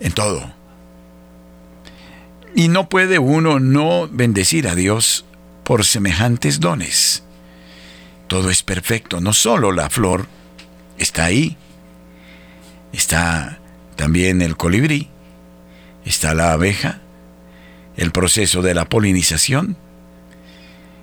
en 0.00 0.12
todo. 0.12 0.52
Y 2.54 2.68
no 2.68 2.88
puede 2.88 3.18
uno 3.18 3.60
no 3.60 4.08
bendecir 4.10 4.66
a 4.66 4.74
Dios 4.74 5.26
por 5.62 5.84
semejantes 5.84 6.60
dones. 6.60 7.22
Todo 8.26 8.48
es 8.48 8.62
perfecto, 8.62 9.20
no 9.20 9.32
solo 9.34 9.70
la 9.72 9.90
flor 9.90 10.26
está 10.98 11.24
ahí, 11.24 11.56
está 12.92 13.58
también 13.96 14.40
el 14.40 14.56
colibrí, 14.56 15.08
está 16.04 16.32
la 16.34 16.52
abeja, 16.52 17.00
el 18.00 18.12
proceso 18.12 18.62
de 18.62 18.72
la 18.72 18.88
polinización 18.88 19.76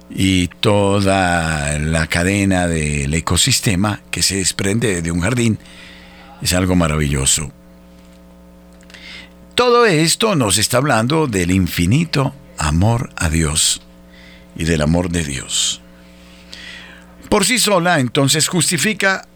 y 0.10 0.48
toda 0.48 1.78
la 1.78 2.08
cadena 2.08 2.68
del 2.68 3.14
ecosistema 3.14 4.02
que 4.10 4.24
se 4.24 4.38
desprende 4.38 5.04
de 5.04 5.12
un 5.12 5.22
jardín 5.22 5.60
es 6.42 6.54
algo 6.54 6.76
maravilloso. 6.76 7.52
Todo 9.54 9.86
esto 9.86 10.36
nos 10.36 10.58
está 10.58 10.78
hablando 10.78 11.28
del 11.28 11.52
infinito 11.52 12.34
amor 12.58 13.12
a 13.16 13.30
Dios 13.30 13.84
y 14.56 14.64
del 14.64 14.82
amor 14.82 15.10
de 15.10 15.24
Dios. 15.24 15.82
Por 17.30 17.46
sí 17.46 17.60
sola, 17.60 18.00
entonces 18.00 18.48
justifica 18.48 19.28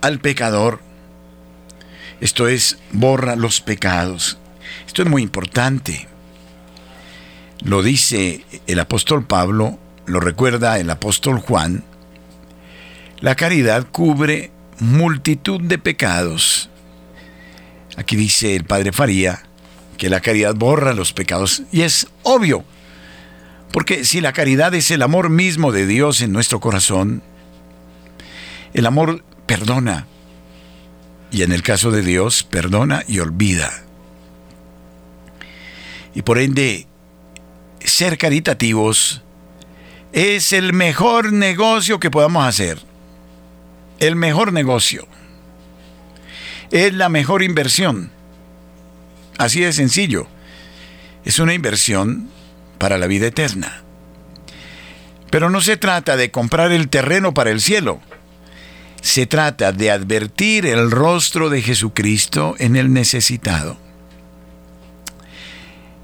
al 0.00 0.18
pecador. 0.18 0.80
Esto 2.22 2.48
es, 2.48 2.78
borra 2.90 3.36
los 3.36 3.60
pecados. 3.60 4.38
Esto 4.86 5.02
es 5.02 5.08
muy 5.10 5.20
importante. 5.20 6.08
Lo 7.64 7.82
dice 7.82 8.44
el 8.66 8.80
apóstol 8.80 9.24
Pablo, 9.24 9.78
lo 10.06 10.20
recuerda 10.20 10.78
el 10.78 10.90
apóstol 10.90 11.38
Juan. 11.38 11.84
La 13.20 13.36
caridad 13.36 13.86
cubre 13.90 14.50
multitud 14.80 15.60
de 15.60 15.78
pecados. 15.78 16.68
Aquí 17.96 18.16
dice 18.16 18.56
el 18.56 18.64
padre 18.64 18.92
Faría 18.92 19.42
que 19.96 20.10
la 20.10 20.20
caridad 20.20 20.56
borra 20.56 20.94
los 20.94 21.12
pecados. 21.12 21.62
Y 21.70 21.82
es 21.82 22.08
obvio, 22.24 22.64
porque 23.70 24.04
si 24.04 24.20
la 24.20 24.32
caridad 24.32 24.74
es 24.74 24.90
el 24.90 25.02
amor 25.02 25.30
mismo 25.30 25.70
de 25.70 25.86
Dios 25.86 26.20
en 26.20 26.32
nuestro 26.32 26.58
corazón, 26.58 27.22
el 28.74 28.86
amor 28.86 29.24
perdona. 29.46 30.06
Y 31.30 31.42
en 31.42 31.52
el 31.52 31.62
caso 31.62 31.92
de 31.92 32.02
Dios, 32.02 32.42
perdona 32.42 33.04
y 33.06 33.20
olvida. 33.20 33.70
Y 36.14 36.22
por 36.22 36.38
ende, 36.38 36.88
ser 37.86 38.18
caritativos 38.18 39.22
es 40.12 40.52
el 40.52 40.72
mejor 40.72 41.32
negocio 41.32 41.98
que 41.98 42.10
podamos 42.10 42.46
hacer. 42.46 42.78
El 43.98 44.16
mejor 44.16 44.52
negocio. 44.52 45.06
Es 46.70 46.92
la 46.94 47.08
mejor 47.08 47.42
inversión. 47.42 48.10
Así 49.38 49.60
de 49.60 49.72
sencillo. 49.72 50.26
Es 51.24 51.38
una 51.38 51.54
inversión 51.54 52.28
para 52.78 52.98
la 52.98 53.06
vida 53.06 53.26
eterna. 53.26 53.82
Pero 55.30 55.48
no 55.48 55.60
se 55.60 55.76
trata 55.78 56.16
de 56.16 56.30
comprar 56.30 56.72
el 56.72 56.88
terreno 56.88 57.32
para 57.32 57.50
el 57.50 57.60
cielo. 57.60 58.00
Se 59.00 59.26
trata 59.26 59.72
de 59.72 59.90
advertir 59.90 60.66
el 60.66 60.90
rostro 60.90 61.48
de 61.48 61.62
Jesucristo 61.62 62.54
en 62.58 62.76
el 62.76 62.92
necesitado. 62.92 63.78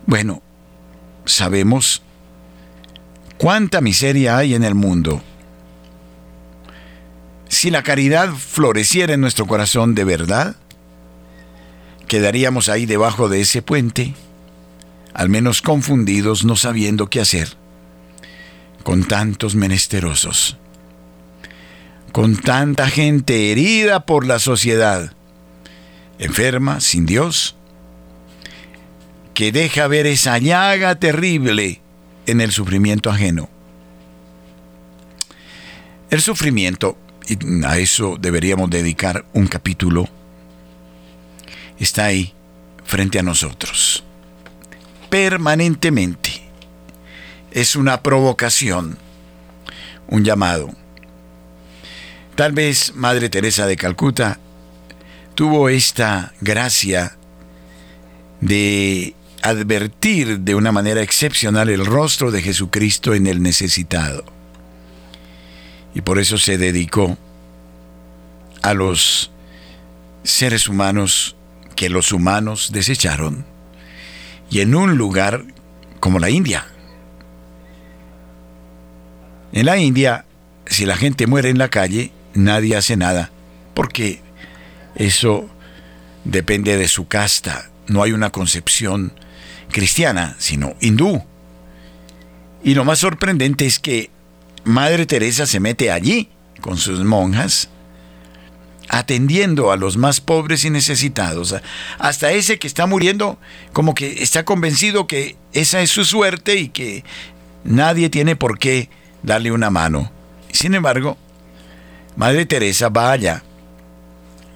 Bueno, 0.07 0.43
sabemos 1.29 2.03
cuánta 3.37 3.81
miseria 3.81 4.37
hay 4.37 4.55
en 4.55 4.65
el 4.65 4.75
mundo. 4.75 5.23
Si 7.49 7.71
la 7.71 7.83
caridad 7.83 8.31
floreciera 8.35 9.15
en 9.15 9.21
nuestro 9.21 9.47
corazón 9.47 9.95
de 9.95 10.05
verdad, 10.05 10.57
quedaríamos 12.07 12.69
ahí 12.69 12.87
debajo 12.87 13.29
de 13.29 13.41
ese 13.41 13.63
puente, 13.63 14.15
al 15.15 15.29
menos 15.29 15.63
confundidos, 15.63 16.45
no 16.45 16.57
sabiendo 16.57 17.09
qué 17.09 17.21
hacer, 17.21 17.57
con 18.83 19.05
tantos 19.05 19.55
menesterosos, 19.55 20.57
con 22.13 22.37
tanta 22.37 22.89
gente 22.89 23.53
herida 23.53 24.07
por 24.07 24.27
la 24.27 24.39
sociedad, 24.39 25.13
enferma, 26.19 26.81
sin 26.81 27.07
Dios, 27.07 27.58
que 29.39 29.53
deja 29.53 29.87
ver 29.87 30.09
esa 30.09 30.37
llaga 30.39 30.97
terrible 30.97 31.81
en 32.27 32.41
el 32.41 32.51
sufrimiento 32.51 33.09
ajeno. 33.09 33.49
El 36.11 36.21
sufrimiento, 36.21 36.99
y 37.29 37.65
a 37.65 37.79
eso 37.79 38.17
deberíamos 38.19 38.69
dedicar 38.69 39.27
un 39.35 39.47
capítulo, 39.47 40.09
está 41.79 42.07
ahí 42.07 42.35
frente 42.85 43.21
a 43.21 43.23
nosotros, 43.23 44.03
permanentemente. 45.09 46.43
Es 47.53 47.77
una 47.77 48.03
provocación, 48.03 48.99
un 50.09 50.25
llamado. 50.25 50.71
Tal 52.35 52.51
vez 52.51 52.93
Madre 52.97 53.29
Teresa 53.29 53.69
de 53.69 53.77
Calcuta 53.77 54.41
tuvo 55.37 55.69
esta 55.69 56.33
gracia 56.41 57.17
de 58.41 59.15
advertir 59.43 60.41
de 60.41 60.55
una 60.55 60.73
manera 60.73 61.03
excepcional 61.03 61.69
el 61.69 61.87
rostro 61.87 62.31
de 62.31 62.43
Jesucristo 62.43 63.15
en 63.15 63.27
el 63.27 63.43
necesitado. 63.43 64.25
Y 65.95 66.01
por 66.01 66.19
eso 66.19 66.39
se 66.39 66.59
dedicó 66.59 67.17
a 68.63 68.75
los 68.75 69.31
seres 70.23 70.69
humanos 70.69 71.37
que 71.77 71.89
los 71.89 72.13
humanos 72.13 72.71
desecharon 72.73 73.47
y 74.51 74.61
en 74.61 74.75
un 74.75 74.97
lugar 74.97 75.45
como 76.01 76.19
la 76.19 76.31
India. 76.31 76.67
En 79.53 79.67
la 79.67 79.79
India, 79.79 80.25
si 80.67 80.85
la 80.85 80.97
gente 80.97 81.27
muere 81.27 81.49
en 81.51 81.59
la 81.59 81.69
calle, 81.69 82.13
nadie 82.35 82.77
hace 82.77 82.97
nada, 82.97 83.31
porque 83.75 84.21
eso 84.95 85.49
depende 86.25 86.77
de 86.77 86.89
su 86.89 87.09
casta, 87.09 87.71
no 87.87 88.03
hay 88.03 88.13
una 88.13 88.31
concepción 88.31 89.13
cristiana, 89.71 90.37
sino 90.39 90.75
hindú. 90.81 91.23
Y 92.63 92.75
lo 92.75 92.85
más 92.85 92.99
sorprendente 92.99 93.67
es 93.67 93.79
que 93.79 94.11
Madre 94.65 95.07
Teresa 95.07 95.47
se 95.47 95.61
mete 95.61 95.91
allí 95.91 96.29
con 96.61 96.77
sus 96.77 97.05
monjas, 97.05 97.69
atendiendo 98.89 99.71
a 99.71 99.77
los 99.77 99.97
más 99.97 100.21
pobres 100.21 100.65
y 100.65 100.71
necesitados, 100.71 101.55
hasta 101.99 102.33
ese 102.33 102.59
que 102.59 102.67
está 102.67 102.87
muriendo, 102.87 103.39
como 103.73 103.95
que 103.95 104.23
está 104.23 104.45
convencido 104.45 105.07
que 105.07 105.37
esa 105.53 105.81
es 105.81 105.91
su 105.91 106.05
suerte 106.05 106.57
y 106.57 106.69
que 106.69 107.05
nadie 107.65 108.11
tiene 108.11 108.35
por 108.35 108.59
qué 108.59 108.89
darle 109.23 109.53
una 109.53 109.71
mano. 109.71 110.11
Sin 110.53 110.75
embargo, 110.75 111.17
Madre 112.17 112.47
Teresa 112.47 112.89
va 112.89 113.13
allá, 113.13 113.43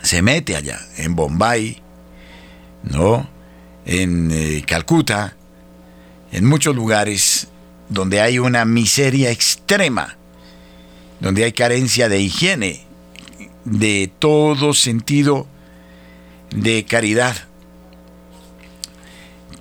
se 0.02 0.22
mete 0.22 0.56
allá, 0.56 0.80
en 0.96 1.14
Bombay, 1.14 1.80
¿no? 2.82 3.31
En 3.86 4.30
eh, 4.30 4.64
Calcuta, 4.66 5.36
en 6.30 6.46
muchos 6.46 6.74
lugares 6.74 7.48
donde 7.88 8.20
hay 8.20 8.38
una 8.38 8.64
miseria 8.64 9.30
extrema, 9.30 10.16
donde 11.20 11.44
hay 11.44 11.52
carencia 11.52 12.08
de 12.08 12.20
higiene, 12.20 12.84
de 13.64 14.10
todo 14.18 14.74
sentido 14.74 15.46
de 16.50 16.84
caridad. 16.84 17.36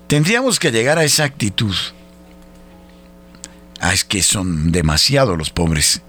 Tendríamos 0.07 0.59
que 0.59 0.71
llegar 0.71 0.97
a 0.97 1.03
esa 1.03 1.23
actitud. 1.23 1.75
Ah, 3.79 3.93
es 3.93 4.03
que 4.03 4.21
son 4.23 4.71
demasiados 4.71 5.37
los 5.37 5.49
pobres 5.49 6.01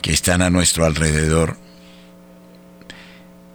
que 0.00 0.12
están 0.12 0.42
a 0.42 0.50
nuestro 0.50 0.84
alrededor. 0.84 1.56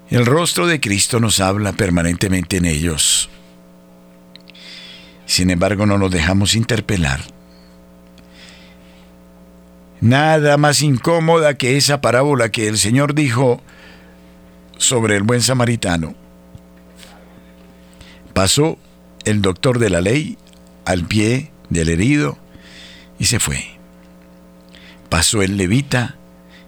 El 0.10 0.26
rostro 0.26 0.68
de 0.68 0.80
Cristo 0.80 1.20
nos 1.20 1.40
habla 1.40 1.74
permanentemente 1.74 2.58
en 2.58 2.66
ellos. 2.66 3.30
Sin 5.28 5.52
embargo, 5.52 5.86
no 5.86 6.00
nos 6.00 6.10
dejamos 6.10 6.56
interpelar. 6.56 7.20
Nada 10.00 10.58
más 10.58 10.82
incómoda 10.82 11.56
que 11.56 11.78
esa 11.78 12.02
parábola 12.02 12.50
que 12.50 12.68
el 12.68 12.78
Señor 12.78 13.14
dijo 13.14 13.62
sobre 14.78 15.18
el 15.18 15.24
buen 15.24 15.42
samaritano. 15.42 16.16
Pasó 18.34 18.78
el 19.26 19.42
doctor 19.42 19.80
de 19.80 19.90
la 19.90 20.02
ley 20.02 20.38
al 20.86 21.06
pie 21.06 21.52
del 21.70 21.90
herido 21.90 22.38
y 23.20 23.26
se 23.26 23.40
fue. 23.40 23.66
pasó 25.10 25.42
el 25.42 25.58
levita 25.58 26.16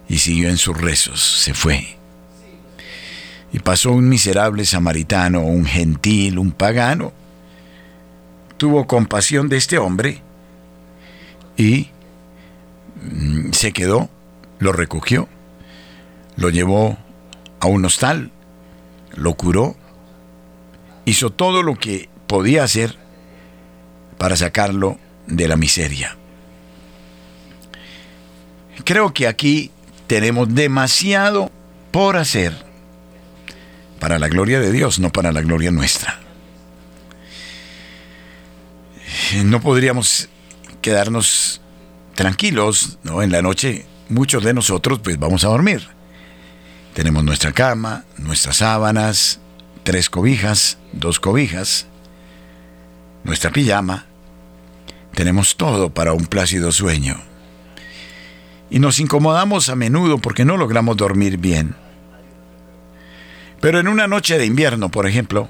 y 0.08 0.18
siguió 0.18 0.48
en 0.48 0.56
sus 0.56 0.76
rezos, 0.76 1.20
se 1.20 1.54
fue. 1.54 1.96
Y 3.52 3.60
pasó 3.60 3.92
un 3.92 4.08
miserable 4.08 4.64
samaritano, 4.64 5.42
un 5.42 5.64
gentil, 5.64 6.38
un 6.38 6.52
pagano. 6.52 7.12
Tuvo 8.60 8.86
compasión 8.86 9.48
de 9.48 9.56
este 9.56 9.78
hombre 9.78 10.20
y 11.56 11.88
mm, 13.02 13.52
se 13.52 13.72
quedó, 13.72 14.10
lo 14.58 14.74
recogió, 14.74 15.30
lo 16.36 16.50
llevó 16.50 16.98
a 17.58 17.68
un 17.68 17.86
hostal, 17.86 18.30
lo 19.14 19.32
curó, 19.32 19.76
hizo 21.06 21.30
todo 21.30 21.62
lo 21.62 21.76
que 21.76 22.10
podía 22.26 22.62
hacer 22.62 22.98
para 24.18 24.36
sacarlo 24.36 24.98
de 25.26 25.48
la 25.48 25.56
miseria. 25.56 26.18
Creo 28.84 29.14
que 29.14 29.26
aquí 29.26 29.70
tenemos 30.06 30.54
demasiado 30.54 31.50
por 31.92 32.18
hacer 32.18 32.52
para 33.98 34.18
la 34.18 34.28
gloria 34.28 34.60
de 34.60 34.70
Dios, 34.70 34.98
no 34.98 35.10
para 35.10 35.32
la 35.32 35.40
gloria 35.40 35.70
nuestra. 35.70 36.20
No 39.44 39.60
podríamos 39.60 40.28
quedarnos 40.82 41.60
tranquilos, 42.14 42.98
¿no? 43.02 43.22
En 43.22 43.32
la 43.32 43.42
noche 43.42 43.86
muchos 44.08 44.42
de 44.42 44.54
nosotros 44.54 45.00
pues 45.02 45.18
vamos 45.18 45.44
a 45.44 45.48
dormir. 45.48 45.86
Tenemos 46.94 47.24
nuestra 47.24 47.52
cama, 47.52 48.04
nuestras 48.18 48.56
sábanas, 48.56 49.40
tres 49.84 50.10
cobijas, 50.10 50.78
dos 50.92 51.20
cobijas, 51.20 51.86
nuestra 53.24 53.50
pijama. 53.50 54.06
Tenemos 55.14 55.56
todo 55.56 55.90
para 55.90 56.12
un 56.12 56.26
plácido 56.26 56.72
sueño. 56.72 57.16
Y 58.70 58.78
nos 58.78 59.00
incomodamos 59.00 59.68
a 59.68 59.76
menudo 59.76 60.18
porque 60.18 60.44
no 60.44 60.56
logramos 60.56 60.96
dormir 60.96 61.38
bien. 61.38 61.74
Pero 63.60 63.78
en 63.78 63.88
una 63.88 64.06
noche 64.06 64.38
de 64.38 64.46
invierno, 64.46 64.90
por 64.90 65.06
ejemplo, 65.06 65.48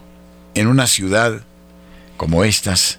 en 0.54 0.66
una 0.66 0.86
ciudad 0.86 1.42
como 2.16 2.44
estas, 2.44 2.98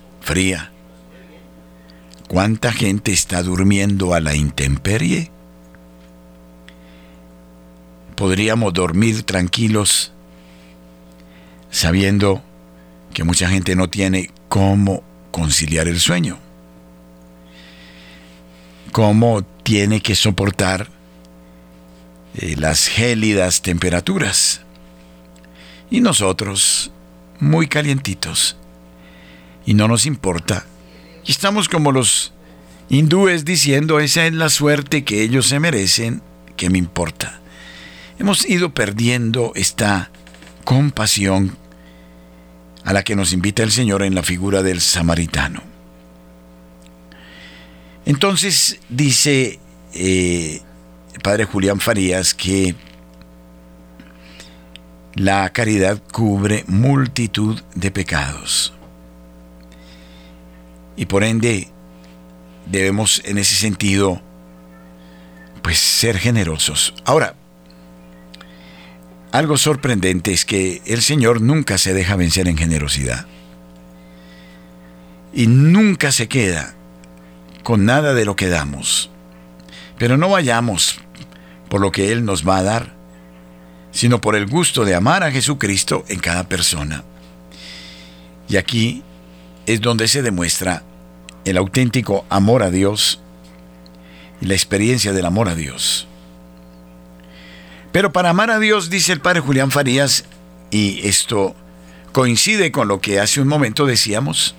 ¿cuánta 2.29 2.71
gente 2.71 3.11
está 3.11 3.43
durmiendo 3.43 4.13
a 4.13 4.21
la 4.21 4.33
intemperie? 4.33 5.29
Podríamos 8.15 8.73
dormir 8.73 9.23
tranquilos 9.23 10.13
sabiendo 11.69 12.41
que 13.13 13.25
mucha 13.25 13.49
gente 13.49 13.75
no 13.75 13.89
tiene 13.89 14.29
cómo 14.47 15.03
conciliar 15.31 15.89
el 15.89 15.99
sueño, 15.99 16.39
cómo 18.93 19.41
tiene 19.63 20.01
que 20.01 20.15
soportar 20.15 20.87
eh, 22.35 22.55
las 22.57 22.87
gélidas 22.87 23.61
temperaturas. 23.61 24.61
Y 25.89 25.99
nosotros, 25.99 26.91
muy 27.41 27.67
calientitos, 27.67 28.55
y 29.65 29.73
no 29.73 29.87
nos 29.87 30.05
importa. 30.05 30.65
Y 31.25 31.31
estamos 31.31 31.69
como 31.69 31.91
los 31.91 32.33
hindúes 32.89 33.45
diciendo, 33.45 33.99
esa 33.99 34.25
es 34.25 34.33
la 34.33 34.49
suerte 34.49 35.03
que 35.03 35.21
ellos 35.21 35.47
se 35.47 35.59
merecen, 35.59 36.21
que 36.57 36.69
me 36.69 36.77
importa. 36.77 37.39
Hemos 38.19 38.47
ido 38.47 38.73
perdiendo 38.73 39.51
esta 39.55 40.11
compasión 40.63 41.57
a 42.83 42.93
la 42.93 43.03
que 43.03 43.15
nos 43.15 43.33
invita 43.33 43.63
el 43.63 43.71
Señor 43.71 44.03
en 44.03 44.15
la 44.15 44.23
figura 44.23 44.63
del 44.63 44.81
samaritano. 44.81 45.63
Entonces 48.05 48.79
dice 48.89 49.59
eh, 49.93 50.61
el 51.13 51.21
padre 51.21 51.45
Julián 51.45 51.79
Farías 51.79 52.33
que 52.33 52.75
la 55.15 55.49
caridad 55.51 56.01
cubre 56.11 56.63
multitud 56.67 57.61
de 57.75 57.91
pecados. 57.91 58.73
Y 61.01 61.07
por 61.07 61.23
ende 61.23 61.67
debemos 62.67 63.23
en 63.25 63.39
ese 63.39 63.55
sentido 63.55 64.21
pues 65.63 65.79
ser 65.79 66.19
generosos. 66.19 66.93
Ahora, 67.05 67.33
algo 69.31 69.57
sorprendente 69.57 70.31
es 70.31 70.45
que 70.45 70.83
el 70.85 71.01
Señor 71.01 71.41
nunca 71.41 71.79
se 71.79 71.95
deja 71.95 72.15
vencer 72.17 72.47
en 72.47 72.55
generosidad. 72.55 73.25
Y 75.33 75.47
nunca 75.47 76.11
se 76.11 76.27
queda 76.27 76.75
con 77.63 77.83
nada 77.83 78.13
de 78.13 78.23
lo 78.23 78.35
que 78.35 78.49
damos. 78.49 79.09
Pero 79.97 80.17
no 80.17 80.29
vayamos 80.29 80.99
por 81.67 81.81
lo 81.81 81.91
que 81.91 82.11
Él 82.11 82.25
nos 82.25 82.47
va 82.47 82.57
a 82.57 82.63
dar, 82.63 82.93
sino 83.89 84.21
por 84.21 84.35
el 84.35 84.45
gusto 84.45 84.85
de 84.85 84.93
amar 84.93 85.23
a 85.23 85.31
Jesucristo 85.31 86.05
en 86.09 86.19
cada 86.19 86.47
persona. 86.47 87.03
Y 88.47 88.57
aquí 88.57 89.01
es 89.65 89.81
donde 89.81 90.07
se 90.07 90.21
demuestra 90.21 90.83
el 91.45 91.57
auténtico 91.57 92.25
amor 92.29 92.63
a 92.63 92.71
Dios 92.71 93.19
y 94.41 94.45
la 94.45 94.53
experiencia 94.53 95.13
del 95.13 95.25
amor 95.25 95.49
a 95.49 95.55
Dios. 95.55 96.07
Pero 97.91 98.11
para 98.11 98.29
amar 98.29 98.49
a 98.51 98.59
Dios, 98.59 98.89
dice 98.89 99.11
el 99.11 99.21
padre 99.21 99.41
Julián 99.41 99.71
Farías, 99.71 100.25
y 100.69 101.05
esto 101.07 101.55
coincide 102.11 102.71
con 102.71 102.87
lo 102.87 103.01
que 103.01 103.19
hace 103.19 103.41
un 103.41 103.47
momento 103.47 103.85
decíamos, 103.85 104.55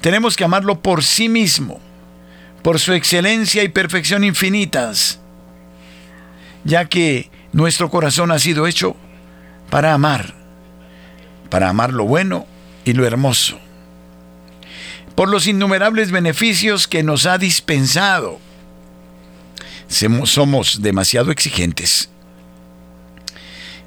tenemos 0.00 0.36
que 0.36 0.44
amarlo 0.44 0.80
por 0.80 1.02
sí 1.02 1.28
mismo, 1.28 1.80
por 2.62 2.78
su 2.78 2.92
excelencia 2.92 3.62
y 3.62 3.68
perfección 3.68 4.24
infinitas, 4.24 5.20
ya 6.64 6.86
que 6.86 7.30
nuestro 7.52 7.90
corazón 7.90 8.30
ha 8.30 8.38
sido 8.38 8.66
hecho 8.66 8.96
para 9.70 9.94
amar, 9.94 10.34
para 11.48 11.68
amar 11.68 11.92
lo 11.92 12.04
bueno 12.04 12.46
y 12.84 12.92
lo 12.92 13.06
hermoso, 13.06 13.58
por 15.20 15.28
los 15.28 15.46
innumerables 15.46 16.12
beneficios 16.12 16.88
que 16.88 17.02
nos 17.02 17.26
ha 17.26 17.36
dispensado. 17.36 18.40
Somos 19.86 20.80
demasiado 20.80 21.30
exigentes. 21.30 22.08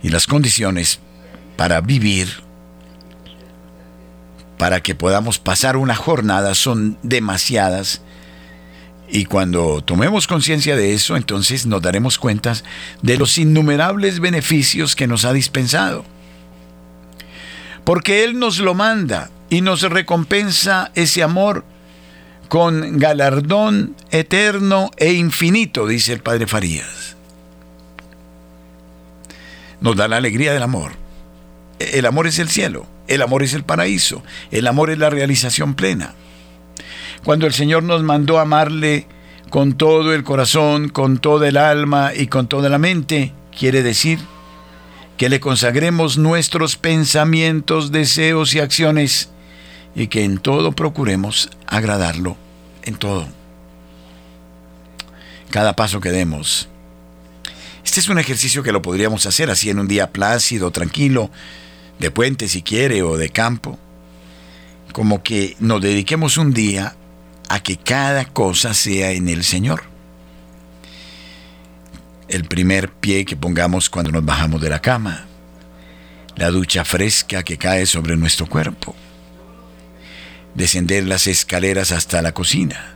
Y 0.03 0.09
las 0.09 0.27
condiciones 0.27 0.99
para 1.55 1.81
vivir, 1.81 2.27
para 4.59 4.81
que 4.81 4.93
podamos 4.93 5.39
pasar 5.39 5.75
una 5.75 5.95
jornada 5.95 6.53
son 6.53 6.99
demasiadas. 7.01 8.03
Y 9.09 9.25
cuando 9.25 9.81
tomemos 9.83 10.27
conciencia 10.27 10.75
de 10.75 10.93
eso, 10.93 11.17
entonces 11.17 11.65
nos 11.65 11.81
daremos 11.81 12.19
cuenta 12.19 12.53
de 13.01 13.17
los 13.17 13.39
innumerables 13.39 14.19
beneficios 14.19 14.95
que 14.95 15.07
nos 15.07 15.25
ha 15.25 15.33
dispensado. 15.33 16.05
Porque 17.85 18.23
Él 18.23 18.37
nos 18.37 18.59
lo 18.59 18.75
manda 18.75 19.31
y 19.53 19.61
nos 19.61 19.83
recompensa 19.83 20.91
ese 20.95 21.21
amor 21.21 21.63
con 22.47 22.97
galardón 22.97 23.95
eterno 24.09 24.89
e 24.97 25.13
infinito, 25.13 25.85
dice 25.85 26.11
el 26.11 26.21
Padre 26.21 26.47
Farías. 26.47 27.15
Nos 29.79 29.95
da 29.95 30.07
la 30.07 30.17
alegría 30.17 30.53
del 30.53 30.63
amor. 30.63 30.93
El 31.77 32.07
amor 32.07 32.25
es 32.25 32.39
el 32.39 32.49
cielo, 32.49 32.87
el 33.07 33.21
amor 33.21 33.43
es 33.43 33.53
el 33.53 33.63
paraíso, 33.63 34.23
el 34.49 34.65
amor 34.65 34.89
es 34.89 34.97
la 34.97 35.11
realización 35.11 35.75
plena. 35.75 36.15
Cuando 37.23 37.45
el 37.45 37.53
Señor 37.53 37.83
nos 37.83 38.01
mandó 38.01 38.39
amarle 38.39 39.05
con 39.51 39.73
todo 39.73 40.15
el 40.15 40.23
corazón, 40.23 40.89
con 40.89 41.19
toda 41.19 41.47
el 41.47 41.57
alma 41.57 42.11
y 42.15 42.25
con 42.25 42.47
toda 42.47 42.69
la 42.69 42.79
mente, 42.79 43.33
quiere 43.55 43.83
decir 43.83 44.17
que 45.15 45.29
le 45.29 45.39
consagremos 45.39 46.17
nuestros 46.17 46.75
pensamientos, 46.75 47.91
deseos 47.91 48.55
y 48.55 48.59
acciones 48.59 49.29
y 49.95 50.07
que 50.07 50.23
en 50.23 50.37
todo 50.37 50.71
procuremos 50.71 51.49
agradarlo 51.67 52.37
en 52.83 52.95
todo. 52.95 53.27
Cada 55.49 55.75
paso 55.75 56.01
que 56.01 56.11
demos. 56.11 56.67
Este 57.85 57.99
es 57.99 58.09
un 58.09 58.17
ejercicio 58.17 58.63
que 58.63 58.71
lo 58.71 58.81
podríamos 58.81 59.25
hacer 59.25 59.49
así 59.49 59.69
en 59.69 59.79
un 59.79 59.87
día 59.87 60.11
plácido, 60.11 60.71
tranquilo, 60.71 61.29
de 61.99 62.11
puente 62.11 62.47
si 62.47 62.63
quiere 62.63 63.03
o 63.03 63.17
de 63.17 63.29
campo. 63.29 63.77
Como 64.93 65.21
que 65.21 65.55
nos 65.59 65.81
dediquemos 65.81 66.37
un 66.37 66.53
día 66.53 66.95
a 67.49 67.61
que 67.61 67.77
cada 67.77 68.25
cosa 68.25 68.73
sea 68.73 69.11
en 69.11 69.27
el 69.29 69.43
Señor. 69.43 69.83
El 72.27 72.45
primer 72.45 72.91
pie 72.91 73.25
que 73.25 73.35
pongamos 73.35 73.89
cuando 73.89 74.11
nos 74.11 74.25
bajamos 74.25 74.61
de 74.61 74.69
la 74.69 74.81
cama. 74.81 75.25
La 76.35 76.49
ducha 76.49 76.83
fresca 76.83 77.43
que 77.43 77.57
cae 77.57 77.85
sobre 77.85 78.17
nuestro 78.17 78.47
cuerpo 78.47 78.95
descender 80.55 81.05
las 81.05 81.27
escaleras 81.27 81.91
hasta 81.91 82.21
la 82.21 82.33
cocina, 82.33 82.93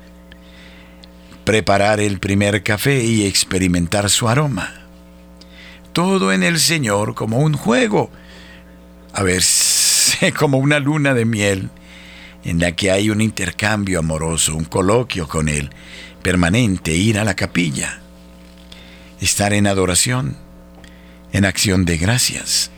preparar 1.43 1.99
el 1.99 2.19
primer 2.19 2.63
café 2.63 3.03
y 3.03 3.25
experimentar 3.25 4.09
su 4.09 4.27
aroma. 4.27 4.73
Todo 5.93 6.31
en 6.31 6.43
el 6.43 6.59
Señor 6.59 7.15
como 7.15 7.39
un 7.39 7.53
juego, 7.53 8.11
a 9.13 9.23
ver, 9.23 9.43
como 10.37 10.57
una 10.57 10.79
luna 10.79 11.13
de 11.13 11.25
miel 11.25 11.69
en 12.43 12.59
la 12.59 12.73
que 12.73 12.91
hay 12.91 13.09
un 13.09 13.21
intercambio 13.21 13.99
amoroso, 13.99 14.55
un 14.55 14.63
coloquio 14.63 15.27
con 15.27 15.49
Él, 15.49 15.69
permanente, 16.21 16.93
ir 16.93 17.19
a 17.19 17.25
la 17.25 17.35
capilla, 17.35 17.99
estar 19.19 19.53
en 19.53 19.67
adoración, 19.67 20.37
en 21.33 21.45
acción 21.45 21.83
de 21.83 21.97
gracias, 21.97 22.71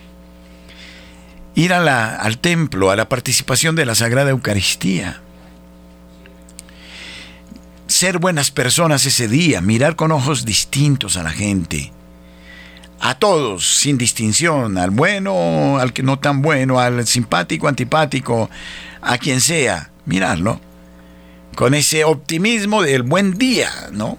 ir 1.60 1.74
al 1.74 2.38
templo, 2.38 2.90
a 2.90 2.96
la 2.96 3.10
participación 3.10 3.76
de 3.76 3.86
la 3.86 3.94
Sagrada 3.94 4.30
Eucaristía, 4.30 5.22
ser 7.86 8.18
buenas 8.18 8.50
personas 8.50 9.06
ese 9.06 9.28
día, 9.28 9.60
mirar 9.60 9.98
con 9.98 10.14
ojos 10.14 10.46
distintos 10.46 11.18
a 11.18 11.24
la 11.24 11.32
gente, 11.32 11.92
a 13.02 13.16
todos, 13.16 13.78
sin 13.80 13.98
distinción, 13.98 14.78
al 14.78 14.92
bueno, 14.92 15.80
al 15.80 15.92
que 15.92 16.02
no 16.02 16.18
tan 16.18 16.42
bueno, 16.42 16.80
al 16.80 17.06
simpático, 17.06 17.68
antipático, 17.68 18.50
a 19.02 19.18
quien 19.18 19.42
sea, 19.42 19.90
mirarlo, 20.06 20.62
con 21.56 21.74
ese 21.74 22.06
optimismo 22.06 22.84
del 22.84 23.04
buen 23.04 23.34
día, 23.34 23.70
¿no? 23.92 24.18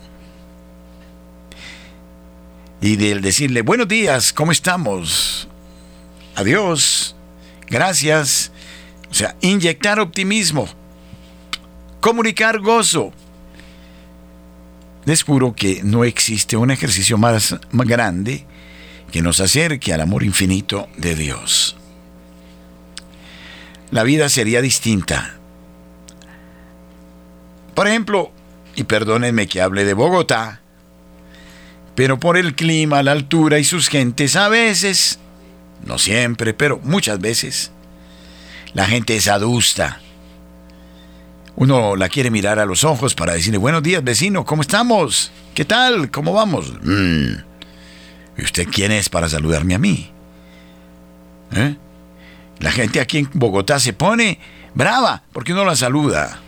Y 2.83 2.96
del 2.96 3.22
decirle, 3.22 3.62
buenos 3.62 3.88
días, 3.88 4.35
¿cómo 4.35 4.53
estamos? 4.53 5.48
Adiós, 6.35 7.14
gracias. 7.70 8.52
O 9.11 9.14
sea, 9.14 9.37
inyectar 9.40 9.98
optimismo, 9.98 10.68
comunicar 12.00 12.61
gozo. 12.61 13.12
Les 15.04 15.22
juro 15.22 15.54
que 15.54 15.80
no 15.83 16.04
existe 16.04 16.56
un 16.56 16.70
ejercicio 16.70 17.16
más, 17.16 17.56
más 17.72 17.87
grande 17.87 18.46
que 19.11 19.22
nos 19.22 19.40
acerque 19.40 19.92
al 19.92 20.02
amor 20.02 20.22
infinito 20.22 20.88
de 20.96 21.14
Dios. 21.14 21.76
La 23.90 24.04
vida 24.04 24.28
sería 24.28 24.62
distinta. 24.62 25.37
Por 27.74 27.88
ejemplo, 27.88 28.30
y 28.76 28.85
perdónenme 28.85 29.48
que 29.48 29.61
hable 29.61 29.85
de 29.85 29.94
Bogotá, 29.94 30.61
pero 31.94 32.20
por 32.20 32.37
el 32.37 32.54
clima, 32.54 33.02
la 33.02 33.12
altura 33.12 33.59
y 33.59 33.64
sus 33.64 33.88
gentes 33.88 34.37
a 34.37 34.48
veces, 34.48 35.18
no 35.85 35.99
siempre, 35.99 36.55
pero 36.55 36.81
muchas 36.83 37.21
veces, 37.21 37.73
la 38.75 38.87
gente 38.87 39.16
es 39.16 39.29
adusta. 39.29 40.01
Uno 41.57 41.97
la 41.97 42.09
quiere 42.09 42.31
mirar 42.31 42.59
a 42.59 42.64
los 42.64 42.85
ojos 42.85 43.14
para 43.14 43.35
decirle, 43.35 43.59
buenos 43.59 43.83
días 43.83 44.03
vecino, 44.03 44.45
¿cómo 44.45 44.62
estamos? 44.62 45.33
¿Qué 45.55 45.64
tal? 45.64 46.11
¿Cómo 46.11 46.33
vamos? 46.33 46.73
Mm. 46.83 47.35
¿Y 48.38 48.43
usted 48.43 48.66
quién 48.71 48.93
es 48.93 49.09
para 49.09 49.29
saludarme 49.29 49.75
a 49.75 49.79
mí? 49.79 50.11
¿Eh? 51.53 51.77
La 52.61 52.71
gente 52.71 53.01
aquí 53.01 53.19
en 53.19 53.31
Bogotá 53.35 53.81
se 53.81 53.93
pone 53.93 54.38
brava 54.75 55.23
porque 55.33 55.53
uno 55.53 55.64
la 55.64 55.77
saluda. 55.77 56.40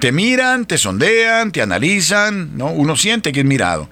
Te 0.00 0.12
miran, 0.12 0.66
te 0.66 0.76
sondean, 0.76 1.52
te 1.52 1.62
analizan, 1.62 2.56
¿no? 2.56 2.66
Uno 2.66 2.96
siente 2.96 3.32
que 3.32 3.40
es 3.40 3.46
mirado. 3.46 3.88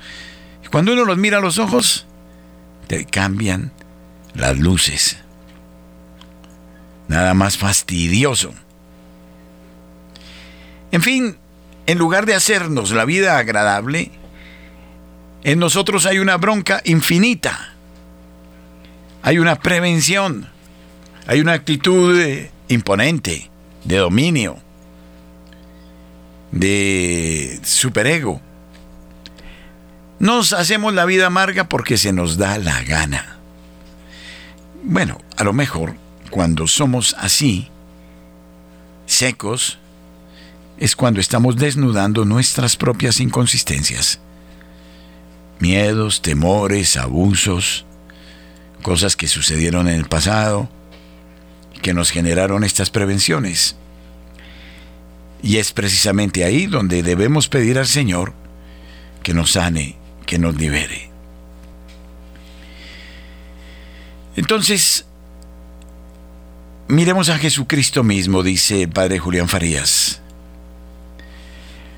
Y 0.64 0.68
cuando 0.68 0.92
uno 0.92 1.04
los 1.04 1.16
mira 1.16 1.38
a 1.38 1.40
los 1.40 1.58
ojos, 1.58 2.06
te 2.88 3.04
cambian 3.06 3.72
las 4.34 4.58
luces. 4.58 5.18
Nada 7.08 7.34
más 7.34 7.56
fastidioso. 7.56 8.54
En 10.90 11.02
fin, 11.02 11.36
en 11.86 11.98
lugar 11.98 12.26
de 12.26 12.34
hacernos 12.34 12.92
la 12.92 13.04
vida 13.04 13.38
agradable, 13.38 14.10
en 15.44 15.58
nosotros 15.58 16.06
hay 16.06 16.18
una 16.18 16.36
bronca 16.36 16.80
infinita. 16.84 17.74
Hay 19.22 19.38
una 19.38 19.56
prevención. 19.56 20.48
Hay 21.26 21.40
una 21.40 21.52
actitud 21.52 22.20
imponente, 22.68 23.50
de 23.84 23.96
dominio, 23.96 24.58
de 26.50 27.60
superego. 27.62 28.40
Nos 30.18 30.52
hacemos 30.52 30.94
la 30.94 31.04
vida 31.04 31.26
amarga 31.26 31.68
porque 31.68 31.96
se 31.96 32.12
nos 32.12 32.38
da 32.38 32.58
la 32.58 32.82
gana. 32.82 33.38
Bueno, 34.82 35.18
a 35.36 35.44
lo 35.44 35.52
mejor 35.52 35.96
cuando 36.30 36.66
somos 36.66 37.14
así, 37.18 37.68
secos, 39.06 39.78
es 40.78 40.96
cuando 40.96 41.20
estamos 41.20 41.56
desnudando 41.56 42.24
nuestras 42.24 42.76
propias 42.76 43.20
inconsistencias 43.20 44.20
miedos, 45.62 46.22
temores, 46.22 46.96
abusos, 46.96 47.86
cosas 48.82 49.14
que 49.14 49.28
sucedieron 49.28 49.88
en 49.88 49.94
el 49.94 50.06
pasado, 50.06 50.68
que 51.82 51.94
nos 51.94 52.10
generaron 52.10 52.64
estas 52.64 52.90
prevenciones. 52.90 53.76
Y 55.40 55.58
es 55.58 55.72
precisamente 55.72 56.42
ahí 56.42 56.66
donde 56.66 57.04
debemos 57.04 57.48
pedir 57.48 57.78
al 57.78 57.86
Señor 57.86 58.34
que 59.22 59.34
nos 59.34 59.52
sane, 59.52 59.96
que 60.26 60.40
nos 60.40 60.56
libere. 60.56 61.11
Entonces, 64.36 65.04
miremos 66.88 67.28
a 67.28 67.38
Jesucristo 67.38 68.02
mismo, 68.02 68.42
dice 68.42 68.82
el 68.82 68.88
Padre 68.88 69.18
Julián 69.18 69.48
Farías. 69.48 70.20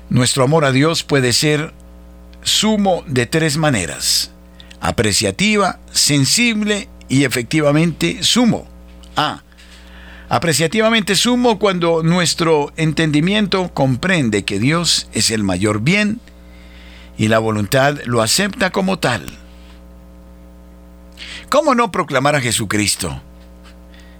Nuestro 0.09 0.43
amor 0.43 0.65
a 0.65 0.71
Dios 0.71 1.03
puede 1.03 1.33
ser 1.33 1.73
sumo 2.43 3.03
de 3.07 3.25
tres 3.25 3.57
maneras. 3.57 4.31
Apreciativa, 4.81 5.79
sensible 5.91 6.89
y 7.09 7.23
efectivamente 7.23 8.21
sumo. 8.21 8.67
A. 9.15 9.41
Apreciativamente 10.27 11.15
sumo 11.15 11.59
cuando 11.59 12.03
nuestro 12.03 12.73
entendimiento 12.77 13.71
comprende 13.73 14.43
que 14.43 14.59
Dios 14.59 15.07
es 15.13 15.31
el 15.31 15.43
mayor 15.43 15.81
bien 15.81 16.19
y 17.17 17.27
la 17.27 17.39
voluntad 17.39 17.99
lo 18.05 18.21
acepta 18.21 18.71
como 18.71 18.99
tal. 18.99 19.25
¿Cómo 21.55 21.73
no 21.73 21.89
proclamar 21.89 22.35
a 22.35 22.41
Jesucristo? 22.41 23.07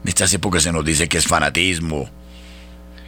En 0.02 0.08
estas 0.08 0.34
épocas 0.34 0.64
se 0.64 0.72
nos 0.72 0.86
dice 0.86 1.10
que 1.10 1.18
es 1.18 1.26
fanatismo, 1.26 2.10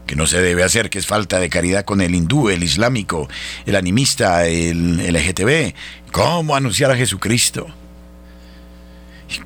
que 0.06 0.18
no 0.18 0.28
se 0.28 0.42
debe 0.42 0.66
hacer, 0.66 0.90
que 0.90 1.00
es 1.00 1.08
falta 1.08 1.40
de 1.40 1.50
caridad 1.50 1.86
con 1.86 2.02
el 2.02 2.14
hindú, 2.14 2.50
el 2.50 2.62
islámico, 2.62 3.30
el 3.66 3.78
animista, 3.78 4.46
el 4.46 4.98
LGTB. 4.98 5.74
¿Cómo 6.12 6.58
anunciar 6.58 6.92
a 6.92 6.98
Jesucristo? 6.98 7.68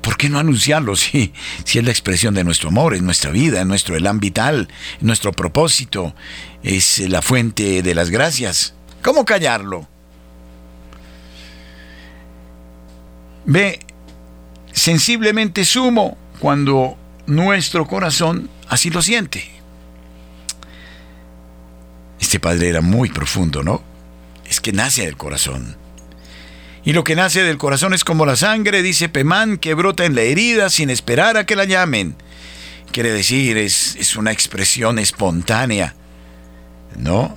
¿Por 0.00 0.16
qué 0.16 0.28
no 0.28 0.40
anunciarlo 0.40 0.96
si, 0.96 1.32
si 1.62 1.78
es 1.78 1.84
la 1.84 1.92
expresión 1.92 2.34
de 2.34 2.42
nuestro 2.42 2.70
amor, 2.70 2.94
es 2.94 3.02
nuestra 3.02 3.30
vida, 3.30 3.60
es 3.60 3.66
nuestro 3.66 3.94
elán 3.94 4.18
vital, 4.18 4.66
nuestro 5.00 5.30
propósito, 5.30 6.12
es 6.64 6.98
la 7.08 7.22
fuente 7.22 7.82
de 7.82 7.94
las 7.94 8.10
gracias? 8.10 8.74
¿Cómo 9.00 9.24
callarlo? 9.24 9.86
Ve, 13.44 13.78
sensiblemente 14.72 15.64
sumo 15.64 16.16
cuando 16.38 16.96
nuestro 17.26 17.86
corazón 17.86 18.50
así 18.68 18.90
lo 18.90 19.02
siente. 19.02 19.50
Este 22.20 22.40
padre 22.40 22.68
era 22.68 22.80
muy 22.80 23.10
profundo, 23.10 23.62
¿no? 23.62 23.82
Es 24.48 24.60
que 24.60 24.72
nace 24.72 25.04
del 25.04 25.16
corazón. 25.16 25.76
Y 26.84 26.92
lo 26.92 27.04
que 27.04 27.14
nace 27.14 27.42
del 27.42 27.58
corazón 27.58 27.94
es 27.94 28.04
como 28.04 28.26
la 28.26 28.36
sangre, 28.36 28.82
dice 28.82 29.08
Pemán, 29.08 29.56
que 29.56 29.74
brota 29.74 30.04
en 30.04 30.14
la 30.14 30.22
herida 30.22 30.68
sin 30.68 30.90
esperar 30.90 31.36
a 31.36 31.46
que 31.46 31.56
la 31.56 31.64
llamen. 31.64 32.16
Quiere 32.90 33.12
decir, 33.12 33.56
es, 33.56 33.96
es 33.96 34.16
una 34.16 34.32
expresión 34.32 34.98
espontánea, 34.98 35.94
¿no? 36.96 37.36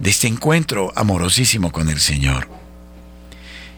De 0.00 0.10
este 0.10 0.26
encuentro 0.26 0.92
amorosísimo 0.96 1.72
con 1.72 1.88
el 1.88 2.00
Señor, 2.00 2.48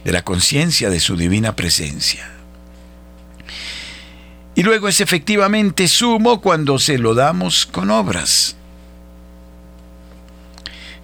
de 0.05 0.12
la 0.12 0.22
conciencia 0.22 0.90
de 0.90 1.01
su 1.01 1.16
divina 1.16 1.57
presencia. 1.57 2.39
Y 4.61 4.62
luego 4.62 4.88
es 4.88 5.00
efectivamente 5.00 5.88
sumo 5.88 6.42
cuando 6.42 6.78
se 6.78 6.98
lo 6.98 7.14
damos 7.14 7.64
con 7.64 7.90
obras. 7.90 8.56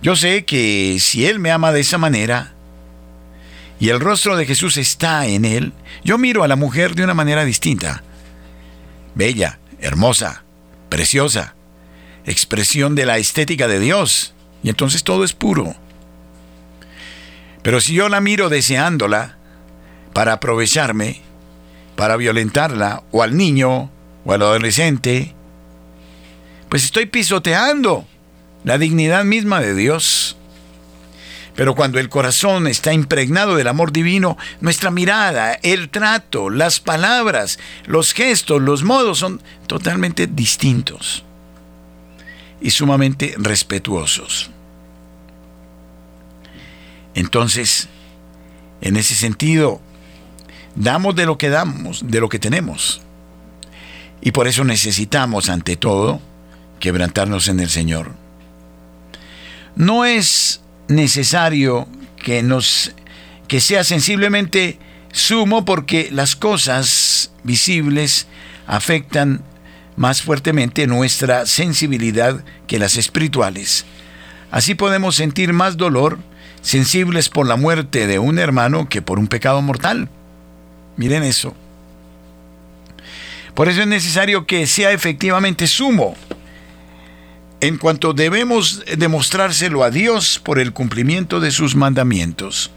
Yo 0.03 0.15
sé 0.15 0.45
que 0.45 0.99
si 1.01 1.25
Él 1.25 1.39
me 1.39 1.51
ama 1.51 1.73
de 1.73 1.81
esa 1.81 1.97
manera 1.97 2.53
y 3.81 3.89
el 3.89 3.99
rostro 3.99 4.37
de 4.37 4.45
Jesús 4.45 4.77
está 4.77 5.27
en 5.27 5.47
Él, 5.47 5.73
yo 6.05 6.19
miro 6.19 6.45
a 6.45 6.49
la 6.49 6.57
mujer 6.57 6.95
de 6.95 7.05
una 7.05 7.15
manera 7.15 7.47
distinta. 7.47 8.03
Bella, 9.15 9.59
hermosa, 9.81 10.45
preciosa, 10.91 11.55
expresión 12.27 12.95
de 12.95 13.07
la 13.07 13.17
estética 13.17 13.69
de 13.69 13.81
Dios. 13.81 14.35
Y 14.63 14.69
entonces 14.69 15.03
todo 15.03 15.25
es 15.25 15.33
puro. 15.33 15.75
Pero 17.63 17.81
si 17.81 17.95
yo 17.95 18.11
la 18.11 18.21
miro 18.21 18.51
deseándola 18.51 19.39
para 20.13 20.35
aprovecharme, 20.35 21.23
para 21.97 22.17
violentarla, 22.17 23.03
o 23.11 23.23
al 23.23 23.37
niño, 23.37 23.91
o 24.25 24.33
al 24.33 24.43
adolescente, 24.43 25.35
pues 26.69 26.85
estoy 26.85 27.07
pisoteando 27.07 28.07
la 28.65 28.79
dignidad 28.79 29.25
misma 29.25 29.61
de 29.61 29.75
Dios. 29.75 30.37
Pero 31.55 31.75
cuando 31.75 31.99
el 31.99 32.11
corazón 32.11 32.67
está 32.67 32.93
impregnado 32.93 33.57
del 33.57 33.69
amor 33.69 33.91
divino, 33.91 34.37
nuestra 34.61 34.91
mirada, 34.91 35.55
el 35.63 35.89
trato, 35.89 36.51
las 36.51 36.81
palabras, 36.81 37.59
los 37.87 38.13
gestos, 38.13 38.61
los 38.61 38.83
modos 38.83 39.19
son 39.19 39.41
totalmente 39.67 40.27
distintos 40.27 41.25
y 42.61 42.71
sumamente 42.71 43.35
respetuosos. 43.39 44.51
Entonces, 47.15 47.89
en 48.83 48.99
ese 48.99 49.15
sentido, 49.15 49.81
damos 50.77 51.17
de 51.17 51.27
lo 51.27 51.39
que 51.39 51.49
damos, 51.49 52.07
de 52.07 52.21
lo 52.21 52.29
que 52.29 52.39
tenemos. 52.39 53.01
Y 54.21 54.33
por 54.33 54.47
eso 54.47 54.65
necesitamos, 54.65 55.49
ante 55.49 55.77
todo, 55.77 56.21
quebrantarnos 56.81 57.49
en 57.49 57.61
el 57.61 57.71
Señor. 57.71 58.13
No 59.75 60.05
es 60.05 60.61
necesario 60.89 61.89
que 62.23 62.43
nos 62.43 62.93
que 63.49 63.61
sea 63.61 63.85
sensiblemente 63.85 64.79
sumo 65.13 65.65
porque 65.65 66.09
las 66.11 66.35
cosas 66.35 67.31
visibles 67.45 68.27
afectan 68.67 69.43
más 69.97 70.23
fuertemente 70.23 70.87
nuestra 70.87 71.47
sensibilidad 71.47 72.45
que 72.67 72.79
las 72.79 72.97
espirituales. 72.97 73.87
Así 74.51 74.75
podemos 74.75 75.17
sentir 75.17 75.53
más 75.53 75.77
dolor 75.77 76.19
sensibles 76.61 77.29
por 77.29 77.47
la 77.47 77.57
muerte 77.57 78.07
de 78.07 78.19
un 78.19 78.39
hermano 78.39 78.89
que 78.89 79.01
por 79.01 79.19
un 79.19 79.29
pecado 79.29 79.63
mortal. 79.63 80.09
Miren 80.97 81.23
eso. 81.23 81.55
Por 83.55 83.69
eso 83.69 83.81
es 83.81 83.87
necesario 83.87 84.47
que 84.47 84.67
sea 84.67 84.93
efectivamente 84.93 85.67
sumo, 85.67 86.15
en 87.61 87.79
cuanto 87.79 88.13
debemos 88.13 88.85
demostrárselo 88.99 89.83
a 89.83 89.91
Dios 89.91 90.41
por 90.43 90.59
el 90.59 90.73
cumplimiento 90.73 91.41
de 91.41 91.51
sus 91.51 91.75
mandamientos. 91.75 92.71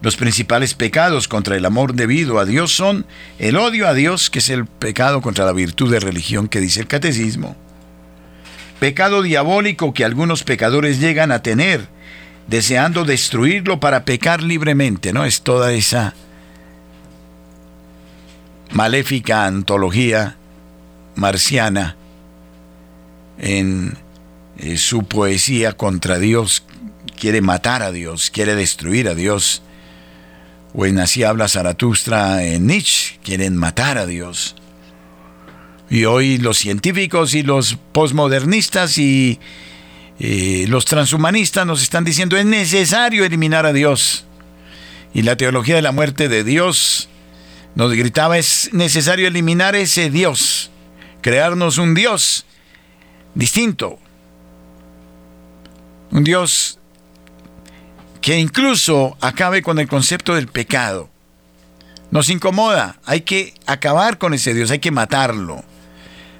Los 0.00 0.16
principales 0.16 0.74
pecados 0.74 1.26
contra 1.28 1.56
el 1.56 1.66
amor 1.66 1.94
debido 1.94 2.38
a 2.38 2.44
Dios 2.44 2.72
son 2.72 3.04
el 3.38 3.56
odio 3.56 3.88
a 3.88 3.94
Dios, 3.94 4.30
que 4.30 4.38
es 4.38 4.48
el 4.48 4.64
pecado 4.64 5.20
contra 5.20 5.44
la 5.44 5.52
virtud 5.52 5.90
de 5.90 6.00
religión 6.00 6.48
que 6.48 6.60
dice 6.60 6.80
el 6.80 6.86
catecismo, 6.86 7.56
pecado 8.78 9.22
diabólico 9.22 9.92
que 9.92 10.04
algunos 10.04 10.44
pecadores 10.44 11.00
llegan 11.00 11.32
a 11.32 11.42
tener, 11.42 11.88
deseando 12.48 13.04
destruirlo 13.04 13.78
para 13.78 14.04
pecar 14.04 14.42
libremente, 14.42 15.12
¿no? 15.12 15.24
Es 15.24 15.42
toda 15.42 15.72
esa 15.72 16.14
maléfica 18.70 19.44
antología 19.44 20.36
marciana 21.14 21.96
en 23.38 23.96
eh, 24.56 24.76
su 24.78 25.04
poesía 25.04 25.74
contra 25.74 26.18
Dios, 26.18 26.64
quiere 27.18 27.40
matar 27.42 27.82
a 27.82 27.92
Dios, 27.92 28.30
quiere 28.30 28.54
destruir 28.54 29.08
a 29.08 29.14
Dios. 29.14 29.62
O 30.74 30.86
en 30.86 30.98
Así 30.98 31.24
habla 31.24 31.48
Zaratustra 31.48 32.44
en 32.44 32.66
Nietzsche, 32.66 33.18
quieren 33.22 33.56
matar 33.56 33.98
a 33.98 34.06
Dios. 34.06 34.54
Y 35.90 36.04
hoy 36.04 36.38
los 36.38 36.58
científicos 36.58 37.34
y 37.34 37.42
los 37.42 37.76
posmodernistas 37.92 38.98
y, 38.98 39.38
los 40.18 40.84
transhumanistas 40.84 41.66
nos 41.66 41.82
están 41.82 42.04
diciendo 42.04 42.36
es 42.36 42.44
necesario 42.44 43.24
eliminar 43.24 43.66
a 43.66 43.72
Dios. 43.72 44.24
Y 45.14 45.22
la 45.22 45.36
teología 45.36 45.76
de 45.76 45.82
la 45.82 45.92
muerte 45.92 46.28
de 46.28 46.44
Dios 46.44 47.08
nos 47.74 47.92
gritaba 47.92 48.38
es 48.38 48.70
necesario 48.72 49.28
eliminar 49.28 49.74
ese 49.74 50.10
Dios, 50.10 50.70
crearnos 51.20 51.78
un 51.78 51.94
Dios 51.94 52.44
distinto. 53.34 53.98
Un 56.10 56.24
Dios 56.24 56.78
que 58.20 58.38
incluso 58.38 59.16
acabe 59.20 59.62
con 59.62 59.78
el 59.78 59.88
concepto 59.88 60.34
del 60.34 60.48
pecado. 60.48 61.08
Nos 62.10 62.30
incomoda, 62.30 62.98
hay 63.04 63.20
que 63.20 63.54
acabar 63.66 64.18
con 64.18 64.34
ese 64.34 64.54
Dios, 64.54 64.70
hay 64.70 64.78
que 64.78 64.90
matarlo 64.90 65.62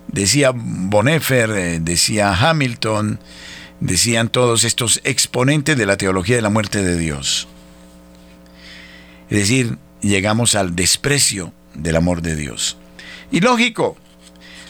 decía 0.08 0.52
Bonhoeffer, 0.54 1.50
eh, 1.50 1.78
decía 1.80 2.34
Hamilton, 2.34 3.20
decían 3.80 4.28
todos 4.28 4.64
estos 4.64 5.00
exponentes 5.04 5.76
de 5.76 5.86
la 5.86 5.96
teología 5.96 6.36
de 6.36 6.42
la 6.42 6.50
muerte 6.50 6.82
de 6.82 6.96
Dios. 6.96 7.48
Es 9.30 9.38
decir, 9.38 9.78
llegamos 10.00 10.54
al 10.54 10.74
desprecio 10.74 11.52
del 11.74 11.96
amor 11.96 12.22
de 12.22 12.34
Dios. 12.34 12.76
Y 13.30 13.40
lógico, 13.40 13.96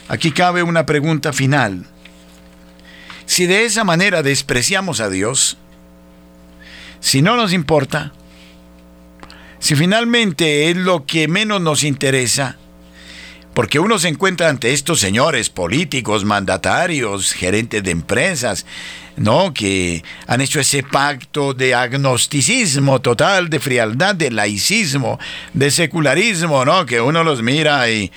aquí 0.07 0.31
cabe 0.31 0.63
una 0.63 0.85
pregunta 0.85 1.33
final. 1.33 1.85
Si 3.25 3.45
de 3.45 3.65
esa 3.65 3.83
manera 3.83 4.23
despreciamos 4.23 4.99
a 4.99 5.09
Dios, 5.09 5.57
si 6.99 7.21
no 7.21 7.35
nos 7.35 7.53
importa, 7.53 8.11
si 9.59 9.75
finalmente 9.75 10.69
es 10.69 10.77
lo 10.77 11.05
que 11.05 11.27
menos 11.27 11.61
nos 11.61 11.83
interesa, 11.83 12.57
porque 13.59 13.77
uno 13.77 13.99
se 13.99 14.07
encuentra 14.07 14.47
ante 14.47 14.71
estos 14.71 15.01
señores 15.01 15.49
políticos, 15.49 16.23
mandatarios, 16.23 17.33
gerentes 17.33 17.83
de 17.83 17.91
empresas, 17.91 18.65
¿no? 19.17 19.53
Que 19.53 20.01
han 20.27 20.39
hecho 20.39 20.61
ese 20.61 20.81
pacto 20.81 21.53
de 21.53 21.75
agnosticismo 21.75 23.01
total, 23.01 23.49
de 23.49 23.59
frialdad, 23.59 24.15
de 24.15 24.31
laicismo, 24.31 25.19
de 25.53 25.71
secularismo, 25.71 26.63
¿no? 26.63 26.85
Que 26.85 27.01
uno 27.01 27.21
los 27.25 27.41
mira 27.41 27.91
y 27.91 28.13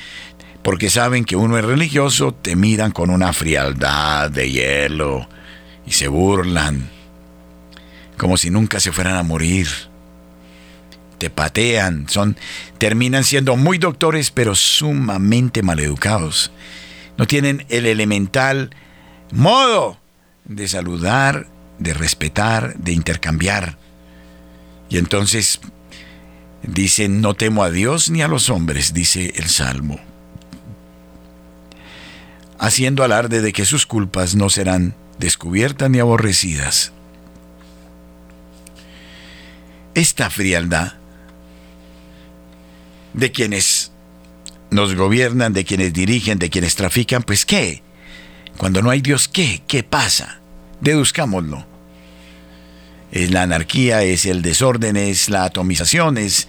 porque 0.63 0.89
saben 0.89 1.25
que 1.25 1.35
uno 1.35 1.59
es 1.59 1.65
religioso, 1.65 2.31
te 2.31 2.55
miran 2.55 2.93
con 2.93 3.11
una 3.11 3.33
frialdad 3.33 4.31
de 4.31 4.49
hielo 4.49 5.29
y 5.85 5.91
se 5.91 6.07
burlan, 6.07 6.89
como 8.17 8.37
si 8.37 8.49
nunca 8.51 8.79
se 8.79 8.93
fueran 8.93 9.17
a 9.17 9.25
morir 9.25 9.67
te 11.23 11.31
patean, 11.31 12.09
son, 12.09 12.37
terminan 12.79 13.23
siendo 13.23 13.57
muy 13.57 13.79
doctores, 13.79 14.33
pero 14.33 14.57
sumamente 14.57 15.63
maleducados. 15.63 16.51
No 17.17 17.29
tienen 17.29 17.65
el 17.69 17.87
elemental 17.87 18.75
modo 19.31 20.01
de 20.47 20.67
saludar, 20.67 21.47
de 21.79 21.95
respetar, 21.95 22.75
de 22.75 22.91
intercambiar. 22.91 23.79
Y 24.91 24.99
entonces 24.99 25.61
dicen, 26.65 27.21
no 27.21 27.35
temo 27.35 27.63
a 27.63 27.71
Dios 27.71 28.11
ni 28.11 28.21
a 28.21 28.27
los 28.27 28.51
hombres, 28.51 28.93
dice 28.93 29.33
el 29.37 29.49
Salmo, 29.49 30.01
haciendo 32.59 33.05
alarde 33.05 33.43
de 33.43 33.53
que 33.53 33.65
sus 33.65 33.87
culpas 33.87 34.35
no 34.35 34.51
serán 34.51 34.97
descubiertas 35.21 35.89
ni 35.89 36.01
aborrecidas. 36.01 36.91
Esta 39.95 40.29
frialdad 40.29 40.95
de 43.15 43.31
quienes 43.31 43.93
nos 44.71 44.95
gobiernan, 44.95 45.53
de 45.53 45.65
quienes 45.65 45.93
dirigen, 45.93 46.39
de 46.39 46.51
quienes 46.51 46.75
trafican, 46.75 47.23
pues 47.23 47.45
¿qué? 47.45 47.83
Cuando 48.57 48.83
no 48.83 48.91
hay 48.91 49.01
Dios, 49.01 49.29
¿qué? 49.29 49.63
¿Qué 49.67 49.83
pasa? 49.83 50.41
Deduzcámoslo. 50.81 51.67
Es 53.11 53.31
la 53.31 53.43
anarquía, 53.43 54.03
es 54.03 54.25
el 54.25 54.41
desorden, 54.41 54.97
es 54.97 55.29
la 55.29 55.45
atomización, 55.45 56.17
es 56.17 56.49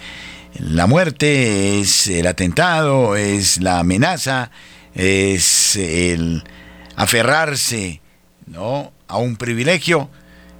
la 0.58 0.88
muerte, 0.88 1.80
es 1.80 2.08
el 2.08 2.28
atentado, 2.28 3.16
es 3.18 3.62
la 3.62 3.80
amenaza, 3.80 4.52
es 4.96 5.76
el 5.76 6.44
aferrarse 6.96 8.02
¿no? 8.46 8.94
a 9.08 9.18
un 9.18 9.36
privilegio 9.36 10.10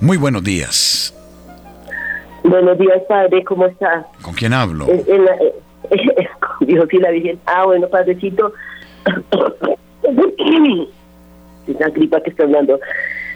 Muy 0.00 0.16
buenos 0.16 0.44
días. 0.44 1.12
Buenos 2.44 2.78
días, 2.78 3.02
padre, 3.08 3.42
¿cómo 3.42 3.66
está? 3.66 4.06
¿Con 4.22 4.32
quién 4.34 4.52
hablo? 4.52 4.86
En, 4.88 5.26
Dios 6.66 6.88
y 6.92 6.98
la 6.98 7.10
Virgen. 7.10 7.38
Ah, 7.46 7.64
bueno, 7.64 7.88
padrecito. 7.88 8.52
la 11.78 11.88
gripa 11.88 12.20
que 12.22 12.30
está 12.30 12.44
hablando. 12.44 12.78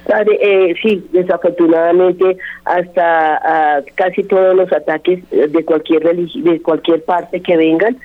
Padre, 0.07 0.39
eh, 0.41 0.75
sí, 0.83 1.05
desafortunadamente 1.13 2.37
hasta 2.65 3.37
ah, 3.37 3.83
casi 3.97 4.23
todos 4.25 4.55
los 4.55 4.73
ataques 4.73 5.29
de 5.31 5.65
cualquier 5.65 6.03
de 6.03 6.63
cualquier 6.63 7.05
parte 7.05 7.41
que 7.41 7.57
vengan 7.57 7.97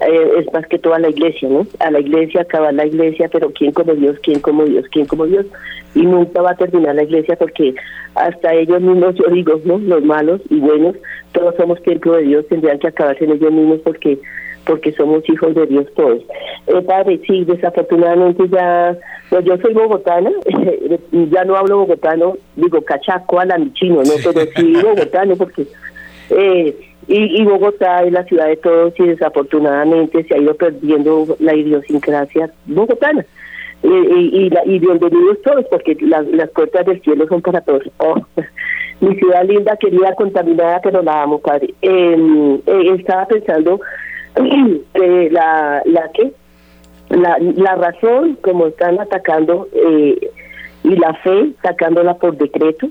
eh, 0.00 0.30
es 0.38 0.52
más 0.52 0.66
que 0.66 0.78
toda 0.78 0.98
la 0.98 1.08
iglesia, 1.08 1.48
¿no? 1.48 1.66
A 1.78 1.90
la 1.90 2.00
iglesia, 2.00 2.42
acabar 2.42 2.74
la 2.74 2.86
iglesia, 2.86 3.28
pero 3.32 3.50
¿quién 3.52 3.72
como 3.72 3.94
Dios? 3.94 4.18
¿Quién 4.22 4.40
como 4.40 4.64
Dios? 4.64 4.84
¿Quién 4.90 5.06
como 5.06 5.26
Dios? 5.26 5.46
Y 5.94 6.02
nunca 6.02 6.42
va 6.42 6.50
a 6.50 6.56
terminar 6.56 6.94
la 6.94 7.04
iglesia 7.04 7.36
porque 7.36 7.74
hasta 8.14 8.52
ellos 8.54 8.82
mismos, 8.82 9.14
yo 9.14 9.24
digo, 9.32 9.58
¿no? 9.64 9.78
Los 9.78 10.04
malos 10.04 10.42
y 10.50 10.60
buenos, 10.60 10.96
todos 11.32 11.54
somos 11.56 11.82
templo 11.82 12.12
de 12.12 12.24
Dios, 12.24 12.46
tendrían 12.48 12.78
que 12.78 12.88
acabarse 12.88 13.24
en 13.24 13.32
ellos 13.32 13.52
mismos 13.52 13.80
porque 13.80 14.18
porque 14.66 14.92
somos 14.92 15.22
hijos 15.28 15.54
de 15.54 15.64
Dios 15.66 15.86
todos. 15.94 16.22
Eh, 16.66 16.82
padre, 16.82 17.20
sí, 17.24 17.44
desafortunadamente 17.44 18.48
ya, 18.48 18.98
pues 19.30 19.44
yo 19.44 19.56
soy 19.58 19.72
bogotana, 19.72 20.30
ya 21.30 21.44
no 21.44 21.56
hablo 21.56 21.78
bogotano, 21.78 22.36
digo 22.56 22.82
cachaco, 22.82 23.38
alamichino, 23.38 24.02
¿no? 24.02 24.12
Pero 24.22 24.50
sí 24.56 24.74
bogotano 24.82 25.36
porque... 25.36 25.66
Eh, 26.30 26.76
y, 27.08 27.44
Bogotá 27.44 28.02
es 28.02 28.12
la 28.12 28.24
ciudad 28.24 28.46
de 28.46 28.56
todos 28.56 28.92
y 28.98 29.06
desafortunadamente 29.06 30.24
se 30.24 30.34
ha 30.34 30.38
ido 30.38 30.54
perdiendo 30.54 31.36
la 31.38 31.54
idiosincrasia 31.54 32.50
bogotana. 32.66 33.24
y, 33.82 33.88
y, 33.88 34.50
y, 34.64 34.78
bienvenidos 34.78 35.40
todos 35.42 35.64
porque 35.70 35.96
las 36.00 36.50
puertas 36.50 36.86
del 36.86 37.00
cielo 37.02 37.28
son 37.28 37.42
para 37.42 37.60
todos. 37.60 37.84
Oh, 37.98 38.16
mi 39.00 39.14
ciudad 39.16 39.44
linda, 39.44 39.76
querida, 39.76 40.14
contaminada, 40.14 40.80
pero 40.82 41.02
la 41.02 41.22
amo, 41.22 41.38
padre. 41.38 41.74
Em, 41.82 42.56
eh, 42.66 42.94
estaba 42.98 43.26
pensando 43.26 43.80
eh, 44.94 45.28
la, 45.30 45.82
la 45.84 46.10
que 46.12 46.32
la, 47.10 47.36
la 47.38 47.74
razón 47.76 48.36
como 48.40 48.66
están 48.66 48.98
atacando 48.98 49.68
eh, 49.72 50.30
y 50.82 50.96
la 50.96 51.14
fe 51.14 51.52
sacándola 51.62 52.14
por 52.14 52.36
decreto 52.36 52.88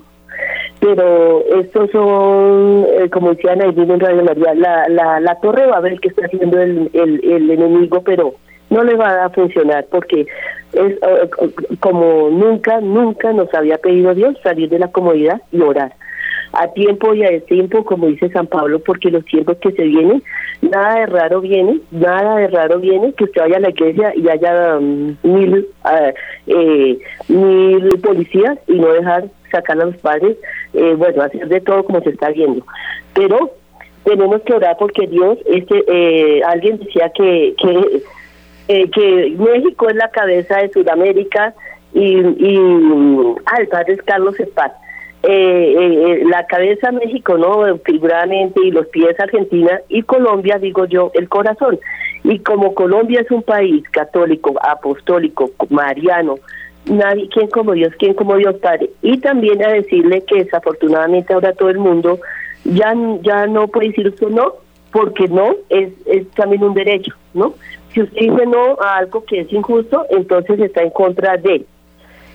pero 0.80 1.44
estos 1.60 1.90
son, 1.90 2.86
eh, 2.98 3.08
como 3.10 3.34
decían 3.34 3.62
ahí 3.62 3.74
en 3.76 4.00
Radio 4.00 4.24
María, 4.24 4.54
la, 4.54 4.88
la, 4.88 5.20
la 5.20 5.34
torre 5.40 5.66
va 5.66 5.78
a 5.78 5.80
ver 5.80 5.98
que 6.00 6.08
está 6.08 6.26
haciendo 6.26 6.60
el, 6.60 6.90
el, 6.92 7.20
el 7.24 7.50
enemigo, 7.50 8.02
pero 8.02 8.34
no 8.70 8.84
le 8.84 8.94
va 8.96 9.24
a 9.24 9.30
funcionar 9.30 9.86
porque 9.90 10.26
es 10.72 10.92
eh, 10.92 11.30
como 11.80 12.28
nunca, 12.30 12.80
nunca 12.80 13.32
nos 13.32 13.52
había 13.54 13.78
pedido 13.78 14.14
Dios 14.14 14.36
salir 14.42 14.68
de 14.68 14.78
la 14.78 14.88
comodidad 14.88 15.40
y 15.52 15.60
orar. 15.60 15.92
A 16.52 16.68
tiempo 16.72 17.14
y 17.14 17.24
a 17.24 17.40
tiempo, 17.40 17.84
como 17.84 18.06
dice 18.06 18.30
San 18.30 18.46
Pablo, 18.46 18.78
porque 18.80 19.10
los 19.10 19.24
tiempos 19.24 19.56
que 19.58 19.72
se 19.72 19.82
vienen, 19.82 20.22
nada 20.62 21.00
de 21.00 21.06
raro 21.06 21.40
viene, 21.40 21.80
nada 21.90 22.36
de 22.36 22.48
raro 22.48 22.78
viene 22.78 23.12
que 23.12 23.24
usted 23.24 23.42
vaya 23.42 23.56
a 23.56 23.60
la 23.60 23.70
iglesia 23.70 24.12
y 24.16 24.28
haya 24.28 24.78
mm, 24.80 25.16
mil, 25.22 25.66
ah, 25.84 26.12
eh, 26.46 26.98
mil 27.28 27.98
policías 28.02 28.58
y 28.66 28.74
no 28.74 28.88
dejar 28.88 29.24
sacar 29.50 29.80
a 29.80 29.86
los 29.86 29.96
padres, 29.98 30.36
eh, 30.74 30.94
bueno, 30.96 31.22
hacer 31.22 31.48
de 31.48 31.60
todo 31.60 31.84
como 31.84 32.00
se 32.00 32.10
está 32.10 32.30
viendo. 32.30 32.64
Pero 33.14 33.50
tenemos 34.04 34.40
que 34.42 34.54
orar 34.54 34.76
porque 34.78 35.06
Dios, 35.06 35.38
este, 35.46 35.84
eh, 35.88 36.42
alguien 36.44 36.78
decía 36.78 37.10
que, 37.14 37.54
que, 37.60 38.02
eh, 38.68 39.36
México 39.36 39.88
es 39.88 39.96
la 39.96 40.10
cabeza 40.10 40.58
de 40.58 40.70
Sudamérica 40.70 41.54
y, 41.92 42.18
y 42.18 42.58
ah, 43.46 43.56
el 43.60 43.68
padre 43.68 43.94
es 43.94 44.02
Carlos 45.22 46.16
Espat. 46.16 46.30
la 46.30 46.46
cabeza 46.46 46.92
México, 46.92 47.36
¿no? 47.38 47.78
Figuradamente, 47.84 48.60
y 48.64 48.70
los 48.70 48.86
pies 48.88 49.18
Argentina, 49.18 49.80
y 49.88 50.02
Colombia, 50.02 50.58
digo 50.58 50.84
yo, 50.86 51.10
el 51.14 51.28
corazón. 51.28 51.78
Y 52.24 52.40
como 52.40 52.74
Colombia 52.74 53.20
es 53.20 53.30
un 53.30 53.42
país 53.42 53.88
católico, 53.90 54.54
apostólico, 54.60 55.50
mariano, 55.70 56.36
nadie, 56.86 57.28
¿quién 57.28 57.48
como 57.48 57.72
Dios? 57.72 57.92
¿Quién 57.98 58.14
como 58.14 58.36
Dios 58.36 58.56
Padre? 58.56 58.90
Y 59.02 59.18
también 59.18 59.62
a 59.64 59.68
decirle 59.68 60.22
que 60.22 60.44
desafortunadamente 60.44 61.32
ahora 61.32 61.52
todo 61.52 61.70
el 61.70 61.78
mundo 61.78 62.18
ya, 62.64 62.94
ya 63.22 63.46
no 63.46 63.68
puede 63.68 63.88
decir 63.88 64.08
usted 64.08 64.28
no, 64.28 64.54
porque 64.92 65.28
no 65.28 65.54
es, 65.68 65.92
es 66.06 66.28
también 66.30 66.64
un 66.64 66.74
derecho, 66.74 67.14
¿no? 67.34 67.54
Si 67.92 68.02
usted 68.02 68.20
dice 68.20 68.46
no 68.46 68.76
a 68.80 68.96
algo 68.96 69.24
que 69.24 69.40
es 69.40 69.52
injusto, 69.52 70.04
entonces 70.10 70.58
está 70.60 70.82
en 70.82 70.90
contra 70.90 71.36
de 71.36 71.56
él. 71.56 71.66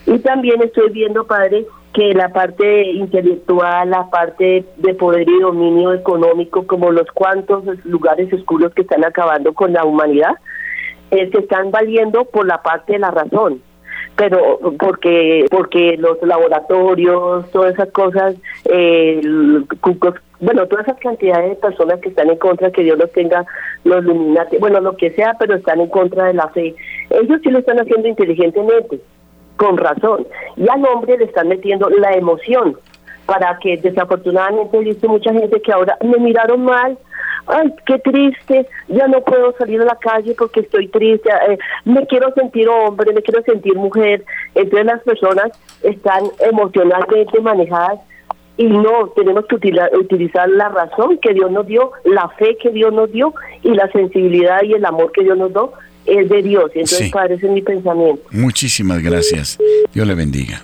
Y 0.05 0.19
también 0.19 0.61
estoy 0.61 0.89
viendo, 0.89 1.25
padre, 1.25 1.65
que 1.93 2.13
la 2.13 2.29
parte 2.29 2.91
intelectual, 2.91 3.89
la 3.89 4.09
parte 4.09 4.65
de 4.77 4.93
poder 4.93 5.27
y 5.27 5.39
dominio 5.39 5.93
económico, 5.93 6.65
como 6.65 6.91
los 6.91 7.07
cuantos 7.11 7.63
lugares 7.83 8.31
oscuros 8.33 8.73
que 8.73 8.83
están 8.83 9.03
acabando 9.03 9.53
con 9.53 9.73
la 9.73 9.83
humanidad, 9.83 10.35
eh, 11.11 11.29
se 11.31 11.39
están 11.39 11.71
valiendo 11.71 12.25
por 12.25 12.47
la 12.47 12.61
parte 12.61 12.93
de 12.93 12.99
la 12.99 13.11
razón. 13.11 13.61
Pero 14.15 14.59
porque 14.79 15.45
porque 15.49 15.97
los 15.97 16.21
laboratorios, 16.21 17.49
todas 17.51 17.73
esas 17.73 17.89
cosas, 17.91 18.35
eh, 18.65 19.21
bueno, 20.39 20.67
todas 20.67 20.87
esas 20.87 20.99
cantidades 20.99 21.49
de 21.49 21.55
personas 21.55 21.99
que 22.01 22.09
están 22.09 22.29
en 22.29 22.37
contra, 22.37 22.71
que 22.71 22.83
Dios 22.83 22.97
los 22.97 23.11
tenga, 23.11 23.45
los 23.83 24.03
Illuminati, 24.03 24.57
bueno, 24.57 24.79
lo 24.81 24.97
que 24.97 25.11
sea, 25.11 25.35
pero 25.39 25.55
están 25.55 25.79
en 25.79 25.87
contra 25.87 26.25
de 26.25 26.33
la 26.33 26.49
fe, 26.49 26.75
ellos 27.09 27.39
sí 27.43 27.49
lo 27.49 27.59
están 27.59 27.79
haciendo 27.79 28.07
inteligentemente, 28.07 28.99
con 29.61 29.77
razón, 29.77 30.25
y 30.57 30.67
al 30.67 30.83
hombre 30.87 31.19
le 31.19 31.25
están 31.25 31.47
metiendo 31.47 31.87
la 31.87 32.13
emoción, 32.13 32.75
para 33.27 33.59
que 33.59 33.77
desafortunadamente 33.77 34.75
he 34.79 35.07
mucha 35.07 35.31
gente 35.31 35.61
que 35.61 35.71
ahora 35.71 35.99
me 36.01 36.17
miraron 36.17 36.65
mal, 36.65 36.97
ay, 37.45 37.71
qué 37.85 37.99
triste, 37.99 38.67
ya 38.87 39.07
no 39.07 39.21
puedo 39.21 39.53
salir 39.59 39.79
a 39.81 39.85
la 39.85 39.97
calle 39.97 40.33
porque 40.35 40.61
estoy 40.61 40.87
triste, 40.87 41.29
eh, 41.47 41.59
me 41.85 42.07
quiero 42.07 42.33
sentir 42.33 42.67
hombre, 42.69 43.13
me 43.13 43.21
quiero 43.21 43.43
sentir 43.43 43.75
mujer. 43.75 44.25
Entonces 44.55 44.85
las 44.87 45.03
personas 45.03 45.51
están 45.83 46.23
emocionalmente 46.39 47.39
manejadas 47.39 47.99
y 48.57 48.65
no, 48.65 49.09
tenemos 49.15 49.45
que 49.45 49.55
utilizar 49.55 50.49
la 50.49 50.69
razón 50.69 51.19
que 51.19 51.35
Dios 51.35 51.51
nos 51.51 51.67
dio, 51.67 51.91
la 52.03 52.29
fe 52.29 52.57
que 52.57 52.71
Dios 52.71 52.91
nos 52.91 53.11
dio 53.11 53.35
y 53.61 53.75
la 53.75 53.91
sensibilidad 53.91 54.63
y 54.63 54.73
el 54.73 54.85
amor 54.85 55.11
que 55.11 55.23
Dios 55.23 55.37
nos 55.37 55.53
dio 55.53 55.71
es 56.05 56.29
de 56.29 56.41
Dios. 56.41 56.71
Entonces, 56.73 57.11
parece 57.11 57.47
mi 57.47 57.61
pensamiento. 57.61 58.23
Muchísimas 58.31 59.01
gracias. 59.01 59.57
Dios 59.93 60.07
le 60.07 60.15
bendiga. 60.15 60.63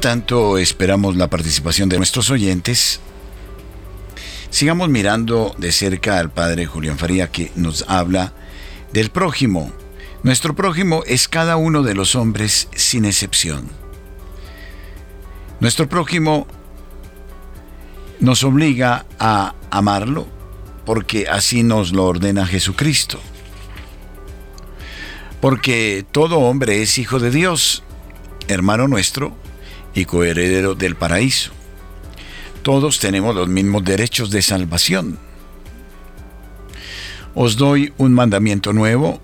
Tanto, 0.00 0.56
esperamos 0.56 1.14
la 1.16 1.28
participación 1.28 1.90
de 1.90 1.98
nuestros 1.98 2.30
oyentes. 2.30 3.00
Sigamos 4.48 4.88
mirando 4.88 5.54
de 5.58 5.72
cerca 5.72 6.18
al 6.18 6.30
padre 6.30 6.64
Julián 6.64 6.96
Faría 6.96 7.30
que 7.30 7.52
nos 7.54 7.84
habla 7.86 8.32
del 8.94 9.10
prójimo. 9.10 9.70
Nuestro 10.22 10.56
prójimo 10.56 11.02
es 11.06 11.28
cada 11.28 11.58
uno 11.58 11.82
de 11.82 11.94
los 11.94 12.14
hombres 12.14 12.68
sin 12.74 13.04
excepción. 13.04 13.68
Nuestro 15.60 15.86
prójimo 15.86 16.46
nos 18.20 18.42
obliga 18.42 19.04
a 19.18 19.54
amarlo 19.70 20.26
porque 20.86 21.28
así 21.28 21.62
nos 21.62 21.92
lo 21.92 22.06
ordena 22.06 22.46
Jesucristo. 22.46 23.20
Porque 25.42 26.06
todo 26.10 26.38
hombre 26.38 26.80
es 26.80 26.96
hijo 26.96 27.18
de 27.18 27.30
Dios, 27.30 27.82
hermano 28.48 28.88
nuestro 28.88 29.36
y 29.94 30.04
coheredero 30.04 30.74
del 30.74 30.96
paraíso. 30.96 31.52
Todos 32.62 32.98
tenemos 32.98 33.34
los 33.34 33.48
mismos 33.48 33.84
derechos 33.84 34.30
de 34.30 34.42
salvación. 34.42 35.18
Os 37.34 37.56
doy 37.56 37.92
un 37.96 38.12
mandamiento 38.12 38.72
nuevo, 38.72 39.20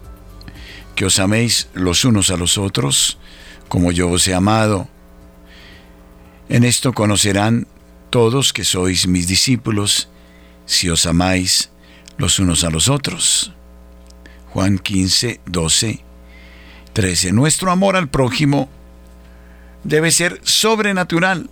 que 0.94 1.04
os 1.04 1.18
améis 1.18 1.68
los 1.74 2.04
unos 2.04 2.30
a 2.30 2.36
los 2.36 2.56
otros, 2.56 3.18
como 3.68 3.92
yo 3.92 4.08
os 4.08 4.26
he 4.28 4.34
amado. 4.34 4.88
En 6.48 6.64
esto 6.64 6.92
conocerán 6.92 7.66
todos 8.10 8.52
que 8.52 8.64
sois 8.64 9.06
mis 9.06 9.26
discípulos, 9.26 10.08
si 10.64 10.88
os 10.88 11.06
amáis 11.06 11.70
los 12.16 12.38
unos 12.38 12.64
a 12.64 12.70
los 12.70 12.88
otros. 12.88 13.52
Juan 14.52 14.78
15, 14.78 15.40
12, 15.44 16.04
13. 16.94 17.32
Nuestro 17.32 17.70
amor 17.70 17.96
al 17.96 18.08
prójimo 18.08 18.70
debe 19.86 20.10
ser 20.10 20.40
sobrenatural, 20.42 21.48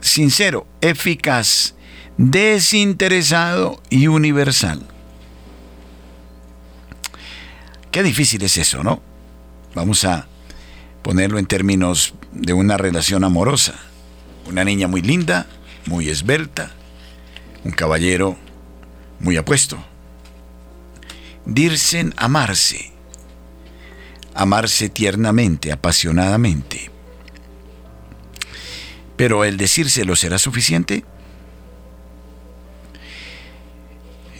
sincero, 0.00 0.66
eficaz, 0.80 1.74
desinteresado 2.16 3.82
y 3.90 4.06
universal. 4.06 4.86
Qué 7.90 8.02
difícil 8.02 8.42
es 8.42 8.56
eso, 8.58 8.82
¿no? 8.82 9.02
Vamos 9.74 10.04
a 10.04 10.28
ponerlo 11.02 11.38
en 11.38 11.46
términos 11.46 12.14
de 12.32 12.52
una 12.52 12.76
relación 12.76 13.24
amorosa. 13.24 13.74
Una 14.46 14.64
niña 14.64 14.86
muy 14.86 15.02
linda, 15.02 15.46
muy 15.86 16.08
esbelta, 16.08 16.70
un 17.64 17.72
caballero 17.72 18.36
muy 19.18 19.36
apuesto. 19.36 19.78
Dirsen 21.44 22.14
amarse, 22.16 22.92
amarse 24.34 24.88
tiernamente, 24.88 25.72
apasionadamente. 25.72 26.93
Pero 29.16 29.44
el 29.44 29.56
decírselo 29.56 30.16
será 30.16 30.38
suficiente. 30.38 31.04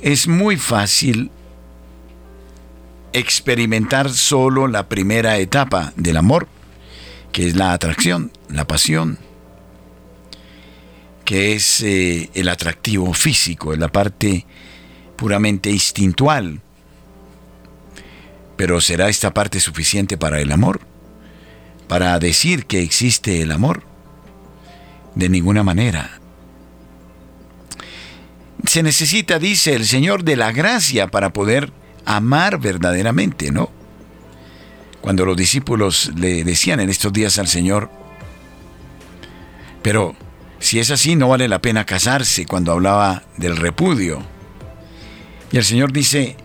Es 0.03 0.29
muy 0.29 0.57
fácil 0.57 1.31
experimentar 3.12 4.11
solo 4.11 4.66
la 4.66 4.89
primera 4.89 5.39
etapa 5.39 5.93
del 5.97 6.16
amor, 6.16 6.49
que 7.33 7.47
es 7.47 7.57
la 7.57 7.72
atracción, 7.72 8.33
la 8.49 8.66
pasión, 8.66 9.18
que 11.25 11.55
es 11.55 11.81
eh, 11.83 12.29
el 12.35 12.49
atractivo 12.49 13.14
físico, 13.14 13.75
la 13.77 13.89
parte 13.89 14.47
puramente 15.16 15.70
instintual. 15.70 16.61
Pero 18.57 18.81
¿será 18.81 19.09
esta 19.09 19.33
parte 19.33 19.61
suficiente 19.61 20.18
para 20.18 20.41
el 20.41 20.53
amor? 20.53 20.81
¿Para 21.89 22.18
decir 22.18 22.66
que 22.66 22.83
existe 22.83 23.43
el 23.43 23.53
amor? 23.53 23.93
De 25.15 25.29
ninguna 25.29 25.62
manera. 25.62 26.21
Se 28.67 28.83
necesita, 28.83 29.39
dice 29.39 29.75
el 29.75 29.87
Señor, 29.87 30.25
de 30.25 30.37
la 30.37 30.53
gracia 30.53 31.09
para 31.09 31.33
poder 31.33 31.73
amar 32.05 32.59
verdaderamente, 32.59 33.53
¿no? 33.53 33.71
Cuando 35.01 35.25
los 35.25 35.37
discípulos 35.37 36.12
le 36.17 36.45
decían 36.45 36.81
en 36.81 36.89
estos 36.89 37.12
días 37.12 37.39
al 37.39 37.47
Señor, 37.47 37.91
pero 39.83 40.17
si 40.61 40.79
es 40.79 40.91
así, 40.91 41.15
no 41.15 41.29
vale 41.29 41.47
la 41.47 41.61
pena 41.61 41.85
casarse 41.85 42.47
cuando 42.47 42.73
hablaba 42.73 43.23
del 43.37 43.59
repudio. 43.59 44.23
Y 45.53 45.59
el 45.59 45.65
Señor 45.65 45.93
dice, 45.93 46.39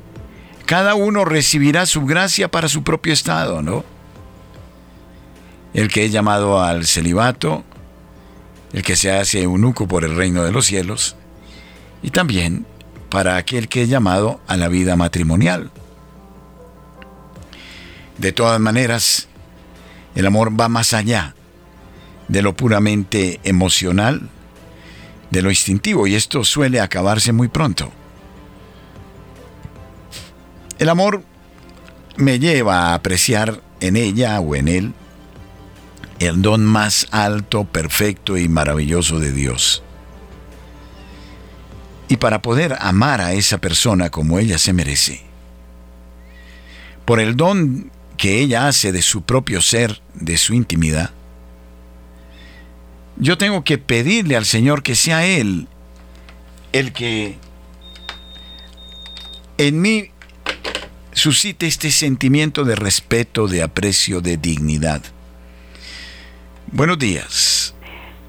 cada 0.65 0.93
uno 0.93 1.23
recibirá 1.23 1.85
su 1.85 2.05
gracia 2.05 2.51
para 2.51 2.67
su 2.67 2.83
propio 2.83 3.13
estado, 3.13 3.61
¿no? 3.61 3.85
El 5.73 5.87
que 5.87 6.03
es 6.03 6.11
llamado 6.11 6.61
al 6.61 6.85
celibato, 6.85 7.63
el 8.73 8.83
que 8.83 8.95
se 8.95 9.11
hace 9.11 9.41
eunuco 9.41 9.87
por 9.87 10.03
el 10.03 10.15
reino 10.15 10.43
de 10.43 10.51
los 10.51 10.65
cielos, 10.65 11.15
y 12.03 12.11
también 12.11 12.65
para 13.09 13.37
aquel 13.37 13.67
que 13.67 13.83
es 13.83 13.89
llamado 13.89 14.39
a 14.47 14.57
la 14.57 14.67
vida 14.67 14.95
matrimonial. 14.95 15.71
De 18.17 18.31
todas 18.31 18.59
maneras, 18.59 19.27
el 20.15 20.25
amor 20.25 20.59
va 20.59 20.69
más 20.69 20.93
allá 20.93 21.35
de 22.27 22.41
lo 22.41 22.55
puramente 22.55 23.39
emocional, 23.43 24.29
de 25.31 25.41
lo 25.41 25.49
instintivo, 25.49 26.07
y 26.07 26.15
esto 26.15 26.43
suele 26.43 26.79
acabarse 26.79 27.31
muy 27.31 27.47
pronto. 27.47 27.91
El 30.77 30.89
amor 30.89 31.23
me 32.17 32.39
lleva 32.39 32.91
a 32.91 32.93
apreciar 32.93 33.61
en 33.79 33.95
ella 33.95 34.39
o 34.39 34.55
en 34.55 34.67
él 34.67 34.93
el 36.19 36.41
don 36.41 36.65
más 36.65 37.07
alto, 37.11 37.63
perfecto 37.63 38.37
y 38.37 38.49
maravilloso 38.49 39.19
de 39.19 39.31
Dios. 39.31 39.83
Y 42.07 42.17
para 42.17 42.41
poder 42.41 42.75
amar 42.79 43.21
a 43.21 43.33
esa 43.33 43.59
persona 43.59 44.09
como 44.09 44.39
ella 44.39 44.57
se 44.57 44.73
merece, 44.73 45.21
por 47.05 47.19
el 47.19 47.35
don 47.35 47.91
que 48.17 48.39
ella 48.39 48.67
hace 48.67 48.91
de 48.91 49.01
su 49.01 49.21
propio 49.21 49.61
ser, 49.61 50.01
de 50.13 50.37
su 50.37 50.53
intimidad, 50.53 51.11
yo 53.17 53.37
tengo 53.37 53.63
que 53.63 53.77
pedirle 53.77 54.35
al 54.35 54.45
Señor 54.45 54.81
que 54.83 54.95
sea 54.95 55.25
Él 55.25 55.67
el 56.71 56.93
que 56.93 57.37
en 59.57 59.81
mí 59.81 60.11
suscite 61.13 61.67
este 61.67 61.91
sentimiento 61.91 62.63
de 62.63 62.75
respeto, 62.75 63.47
de 63.47 63.63
aprecio, 63.63 64.21
de 64.21 64.37
dignidad. 64.37 65.01
Buenos 66.71 66.99
días. 66.99 67.75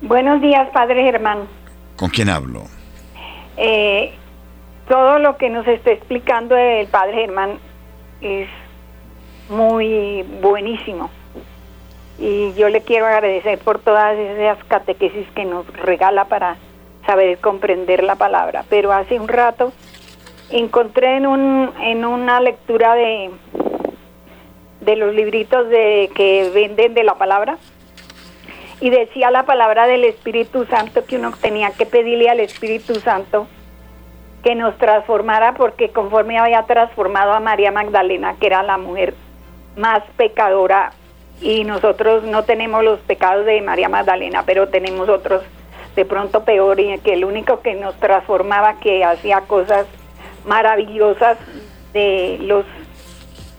Buenos 0.00 0.40
días, 0.40 0.68
Padre 0.72 1.02
Germán. 1.04 1.46
¿Con 1.96 2.08
quién 2.08 2.30
hablo? 2.30 2.62
Eh, 3.58 4.14
todo 4.88 5.18
lo 5.18 5.36
que 5.36 5.50
nos 5.50 5.66
está 5.68 5.90
explicando 5.90 6.56
el 6.56 6.86
Padre 6.86 7.14
Germán 7.16 7.58
es 8.22 8.48
muy 9.50 10.24
buenísimo 10.40 11.10
y 12.18 12.54
yo 12.54 12.70
le 12.70 12.80
quiero 12.80 13.06
agradecer 13.06 13.58
por 13.58 13.78
todas 13.78 14.16
esas 14.16 14.62
catequesis 14.64 15.26
que 15.34 15.44
nos 15.44 15.66
regala 15.76 16.24
para 16.24 16.56
saber 17.04 17.38
comprender 17.38 18.02
la 18.02 18.16
palabra. 18.16 18.64
Pero 18.70 18.90
hace 18.92 19.20
un 19.20 19.28
rato 19.28 19.72
encontré 20.50 21.18
en, 21.18 21.26
un, 21.26 21.72
en 21.82 22.06
una 22.06 22.40
lectura 22.40 22.94
de, 22.94 23.30
de 24.80 24.96
los 24.96 25.14
libritos 25.14 25.68
de, 25.68 26.10
que 26.14 26.50
venden 26.54 26.94
de 26.94 27.04
la 27.04 27.16
palabra 27.16 27.58
y 28.80 28.90
decía 28.90 29.30
la 29.30 29.44
palabra 29.44 29.86
del 29.86 30.04
Espíritu 30.04 30.64
Santo 30.66 31.04
que 31.04 31.16
uno 31.16 31.32
tenía 31.40 31.70
que 31.72 31.86
pedirle 31.86 32.30
al 32.30 32.40
Espíritu 32.40 32.94
Santo 32.96 33.46
que 34.42 34.54
nos 34.54 34.76
transformara 34.78 35.54
porque 35.54 35.90
conforme 35.90 36.38
había 36.38 36.62
transformado 36.62 37.32
a 37.32 37.40
María 37.40 37.72
Magdalena, 37.72 38.36
que 38.40 38.46
era 38.46 38.62
la 38.62 38.78
mujer 38.78 39.14
más 39.76 40.02
pecadora 40.16 40.92
y 41.42 41.64
nosotros 41.64 42.24
no 42.24 42.44
tenemos 42.44 42.82
los 42.82 43.00
pecados 43.00 43.44
de 43.44 43.60
María 43.60 43.88
Magdalena, 43.88 44.44
pero 44.46 44.68
tenemos 44.68 45.08
otros 45.08 45.42
de 45.94 46.04
pronto 46.04 46.44
peor 46.44 46.80
y 46.80 46.98
que 47.00 47.12
el 47.12 47.24
único 47.24 47.60
que 47.60 47.74
nos 47.74 47.94
transformaba, 47.96 48.78
que 48.80 49.04
hacía 49.04 49.42
cosas 49.42 49.86
maravillosas 50.46 51.36
de 51.92 52.38
los 52.40 52.64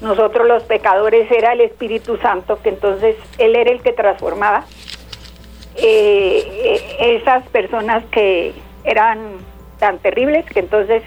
nosotros 0.02 0.48
los 0.48 0.64
pecadores 0.64 1.32
era 1.32 1.54
el 1.54 1.62
Espíritu 1.62 2.18
Santo, 2.18 2.60
que 2.64 2.70
entonces 2.70 3.16
él 3.38 3.56
era 3.56 3.70
el 3.70 3.84
que 3.84 3.94
transformaba 3.94 4.66
eh, 5.76 6.44
eh, 7.00 7.20
esas 7.22 7.48
personas 7.50 8.04
que 8.12 8.54
eran 8.84 9.38
tan 9.80 10.00
terribles, 10.00 10.46
que 10.46 10.60
entonces 10.60 11.04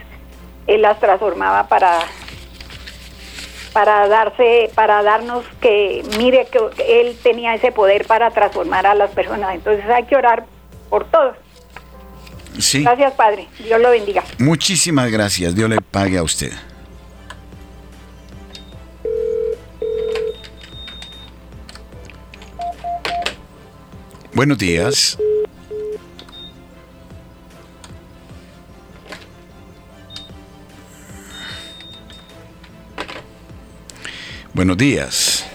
él 0.66 0.82
las 0.82 0.98
transformaba 1.00 1.68
para 1.68 2.00
para 3.72 4.06
darse, 4.06 4.70
para 4.76 5.02
darnos 5.02 5.44
que 5.60 6.04
mire 6.16 6.46
que 6.46 6.60
él 7.00 7.18
tenía 7.24 7.54
ese 7.54 7.72
poder 7.72 8.06
para 8.06 8.30
transformar 8.30 8.86
a 8.86 8.94
las 8.94 9.10
personas. 9.10 9.52
Entonces 9.52 9.84
hay 9.90 10.04
que 10.04 10.14
orar 10.14 10.46
por 10.88 11.04
todos. 11.10 11.36
Sí. 12.60 12.84
Gracias, 12.84 13.12
Padre. 13.14 13.48
Dios 13.58 13.80
lo 13.80 13.90
bendiga. 13.90 14.22
Muchísimas 14.38 15.10
gracias. 15.10 15.56
Dios 15.56 15.68
le 15.68 15.80
pague 15.80 16.18
a 16.18 16.22
usted. 16.22 16.52
Buenos 24.34 24.58
días. 24.58 25.16
Buenos 34.52 34.76
días. 34.76 35.48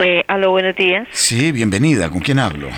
Eh, 0.00 0.24
aló, 0.26 0.50
buenos 0.50 0.74
días. 0.74 1.06
Sí, 1.12 1.52
bienvenida. 1.52 2.10
¿Con 2.10 2.18
quién 2.20 2.40
hablo? 2.40 2.68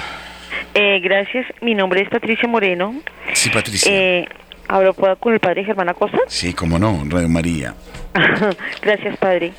Eh, 0.75 1.01
gracias. 1.01 1.47
Mi 1.63 1.75
nombre 1.75 2.03
es 2.03 2.11
Patricia 2.11 2.47
Moreno. 2.47 2.95
Sí, 3.33 3.49
Patricia. 3.49 3.91
Eh, 3.91 4.29
¿Hablo 4.69 4.93
con 4.93 5.33
el 5.33 5.41
padre 5.41 5.65
Germán 5.65 5.89
Acosta? 5.89 6.19
Sí, 6.29 6.53
cómo 6.53 6.79
no, 6.79 7.05
Radio 7.09 7.31
María. 7.31 7.75
gracias, 8.83 9.17
padre. 9.17 9.55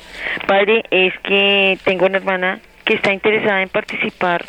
Padre, 0.46 0.84
es 0.92 1.14
que 1.24 1.78
tengo 1.84 2.06
una 2.06 2.18
hermana 2.18 2.60
que 2.88 2.94
está 2.94 3.12
interesada 3.12 3.62
en 3.62 3.68
participar 3.68 4.46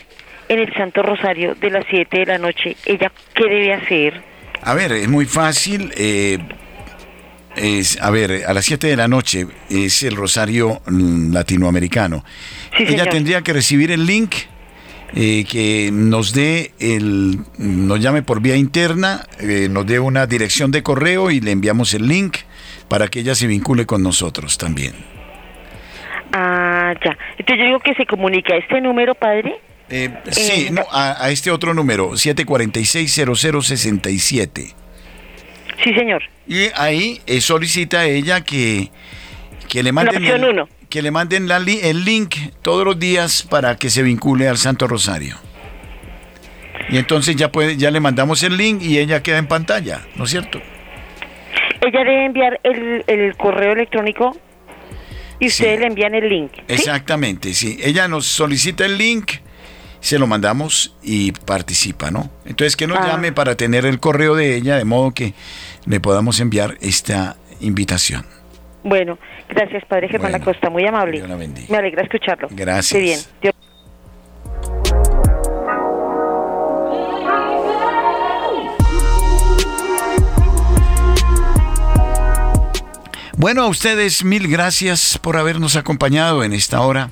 en 0.48 0.60
el 0.60 0.74
Santo 0.74 1.04
Rosario 1.04 1.56
de 1.56 1.72
las 1.72 1.84
7 1.90 2.20
de 2.20 2.26
la 2.26 2.38
noche. 2.38 2.78
¿Ella 2.86 3.12
qué 3.34 3.44
debe 3.44 3.74
hacer? 3.74 4.24
A 4.62 4.74
ver, 4.74 4.94
es 4.94 5.10
muy 5.10 5.26
fácil. 5.26 5.92
Eh, 5.98 6.38
es, 7.58 8.02
a 8.02 8.10
ver, 8.12 8.46
a 8.48 8.54
las 8.54 8.64
7 8.64 8.88
de 8.88 8.96
la 8.96 9.10
noche 9.10 9.46
es 9.70 10.04
el 10.04 10.16
Rosario 10.16 10.82
mm, 10.88 11.34
Latinoamericano. 11.34 12.24
Sí, 12.78 12.84
Ella 12.84 12.90
señor. 13.00 13.10
tendría 13.10 13.42
que 13.42 13.52
recibir 13.52 13.92
el 13.92 14.06
link, 14.06 14.34
eh, 15.16 15.44
que 15.44 15.90
nos 15.92 16.32
dé 16.32 16.72
el, 16.80 17.40
nos 17.58 18.00
llame 18.00 18.22
por 18.22 18.40
vía 18.40 18.56
interna, 18.56 19.28
eh, 19.42 19.68
nos 19.70 19.86
dé 19.86 20.00
una 20.00 20.28
dirección 20.28 20.72
de 20.72 20.82
correo 20.82 21.30
y 21.30 21.42
le 21.42 21.52
enviamos 21.52 21.94
el 21.94 22.08
link 22.08 22.38
para 22.88 23.10
que 23.10 23.20
ella 23.20 23.36
se 23.36 23.48
vincule 23.48 23.86
con 23.86 24.02
nosotros 24.02 24.58
también. 24.58 25.19
Ah, 26.32 26.94
ya. 27.04 27.18
Entonces 27.38 27.58
yo 27.60 27.66
digo 27.66 27.80
que 27.80 27.94
se 27.96 28.06
comunique 28.06 28.54
a 28.54 28.58
este 28.58 28.80
número, 28.82 29.16
padre. 29.16 29.56
Eh, 29.90 30.10
sí, 30.30 30.68
Eh, 30.68 30.72
no, 30.72 30.84
a, 30.92 31.24
a 31.26 31.30
este 31.32 31.50
otro 31.52 31.74
número, 31.74 32.12
746-0067. 32.12 34.74
Sí, 35.84 35.94
señor. 35.94 36.24
Y 36.48 36.68
ahí 36.76 37.22
eh, 37.26 37.42
solicita 37.42 38.00
a 38.02 38.06
ella 38.06 38.42
que, 38.42 38.90
que 39.68 39.82
le 39.84 39.92
manden, 39.92 40.24
el, 40.26 40.44
uno. 40.46 40.68
que 40.90 41.02
le 41.02 41.12
manden 41.12 41.48
la 41.48 41.60
li- 41.60 41.80
el 41.82 42.06
link 42.06 42.36
todos 42.62 42.86
los 42.86 43.00
días 43.00 43.44
para 43.50 43.78
que 43.78 43.90
se 43.90 44.04
vincule 44.04 44.48
al 44.48 44.58
Santo 44.58 44.88
Rosario. 44.88 45.38
Y 46.90 46.98
entonces 46.98 47.36
ya, 47.36 47.52
puede, 47.52 47.78
ya 47.78 47.92
le 47.92 48.00
mandamos 48.00 48.44
el 48.44 48.58
link 48.58 48.82
y 48.82 48.98
ella 48.98 49.22
queda 49.24 49.38
en 49.38 49.48
pantalla, 49.48 50.02
¿no 50.16 50.24
es 50.26 50.32
cierto? 50.32 50.60
Ella 51.82 52.00
debe 52.04 52.26
enviar 52.26 52.60
el, 52.64 53.04
el 53.08 53.36
correo 53.38 53.74
electrónico 53.74 54.36
y 55.40 55.50
Sí. 55.50 55.64
ustedes 55.64 55.80
le 55.80 55.88
envían 55.88 56.16
el 56.16 56.28
link. 56.30 56.52
¿sí? 56.56 56.62
Exactamente, 56.68 57.54
sí. 57.54 57.80
Ella 57.82 58.08
nos 58.08 58.26
solicita 58.26 58.86
el 58.86 58.98
link, 58.98 59.32
se 60.02 60.18
lo 60.20 60.28
mandamos 60.28 60.96
y 61.04 61.32
participa, 61.32 62.12
¿no? 62.12 62.30
Entonces 62.46 62.76
que 62.76 62.88
nos 62.88 62.98
Ah. 63.00 63.08
llame 63.08 63.32
para 63.32 63.56
tener 63.56 63.86
el 63.86 64.00
correo 64.00 64.36
de 64.36 64.56
ella, 64.56 64.78
de 64.78 64.86
modo 64.86 65.12
que 65.12 65.34
le 65.86 66.00
podamos 66.00 66.40
enviar 66.40 66.78
esta 66.82 67.38
invitación. 67.62 68.26
Bueno, 68.84 69.20
gracias, 69.50 69.84
padre 69.86 70.08
Germán 70.08 70.32
Bueno, 70.32 70.44
Acosta, 70.44 70.70
muy 70.70 70.86
amable. 70.88 71.18
Dios 71.18 71.28
la 71.28 71.36
bendiga. 71.36 71.68
Me 71.70 71.78
alegra 71.78 72.04
escucharlo. 72.04 72.48
Gracias. 72.52 72.94
Qué 72.94 73.00
bien. 73.00 73.20
Dios- 73.42 73.54
Bueno, 83.40 83.64
a 83.64 83.68
ustedes 83.68 84.26
mil 84.26 84.50
gracias 84.50 85.18
por 85.18 85.38
habernos 85.38 85.78
acompañado 85.78 86.44
en 86.44 86.52
esta 86.52 86.82
hora. 86.82 87.10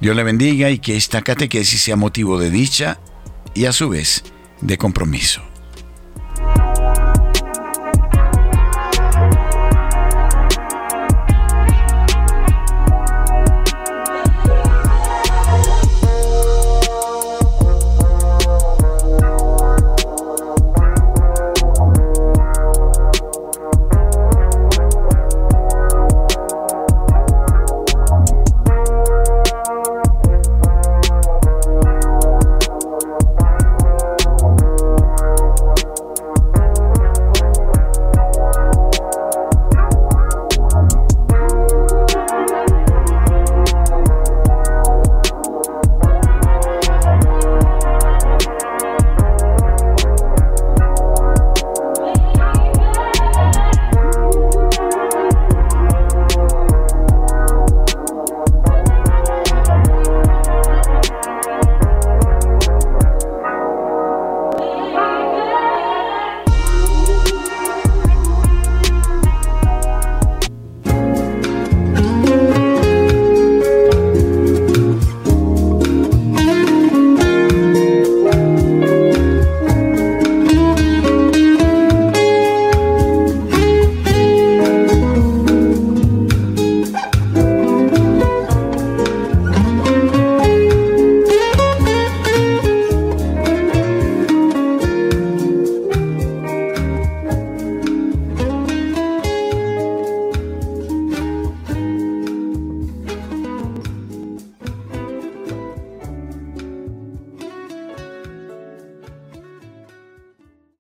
Dios 0.00 0.14
le 0.14 0.22
bendiga 0.22 0.70
y 0.70 0.78
que 0.78 0.96
esta 0.96 1.20
catequesis 1.20 1.82
sea 1.82 1.96
motivo 1.96 2.38
de 2.38 2.48
dicha 2.48 3.00
y 3.52 3.64
a 3.64 3.72
su 3.72 3.88
vez 3.88 4.22
de 4.60 4.78
compromiso. 4.78 5.42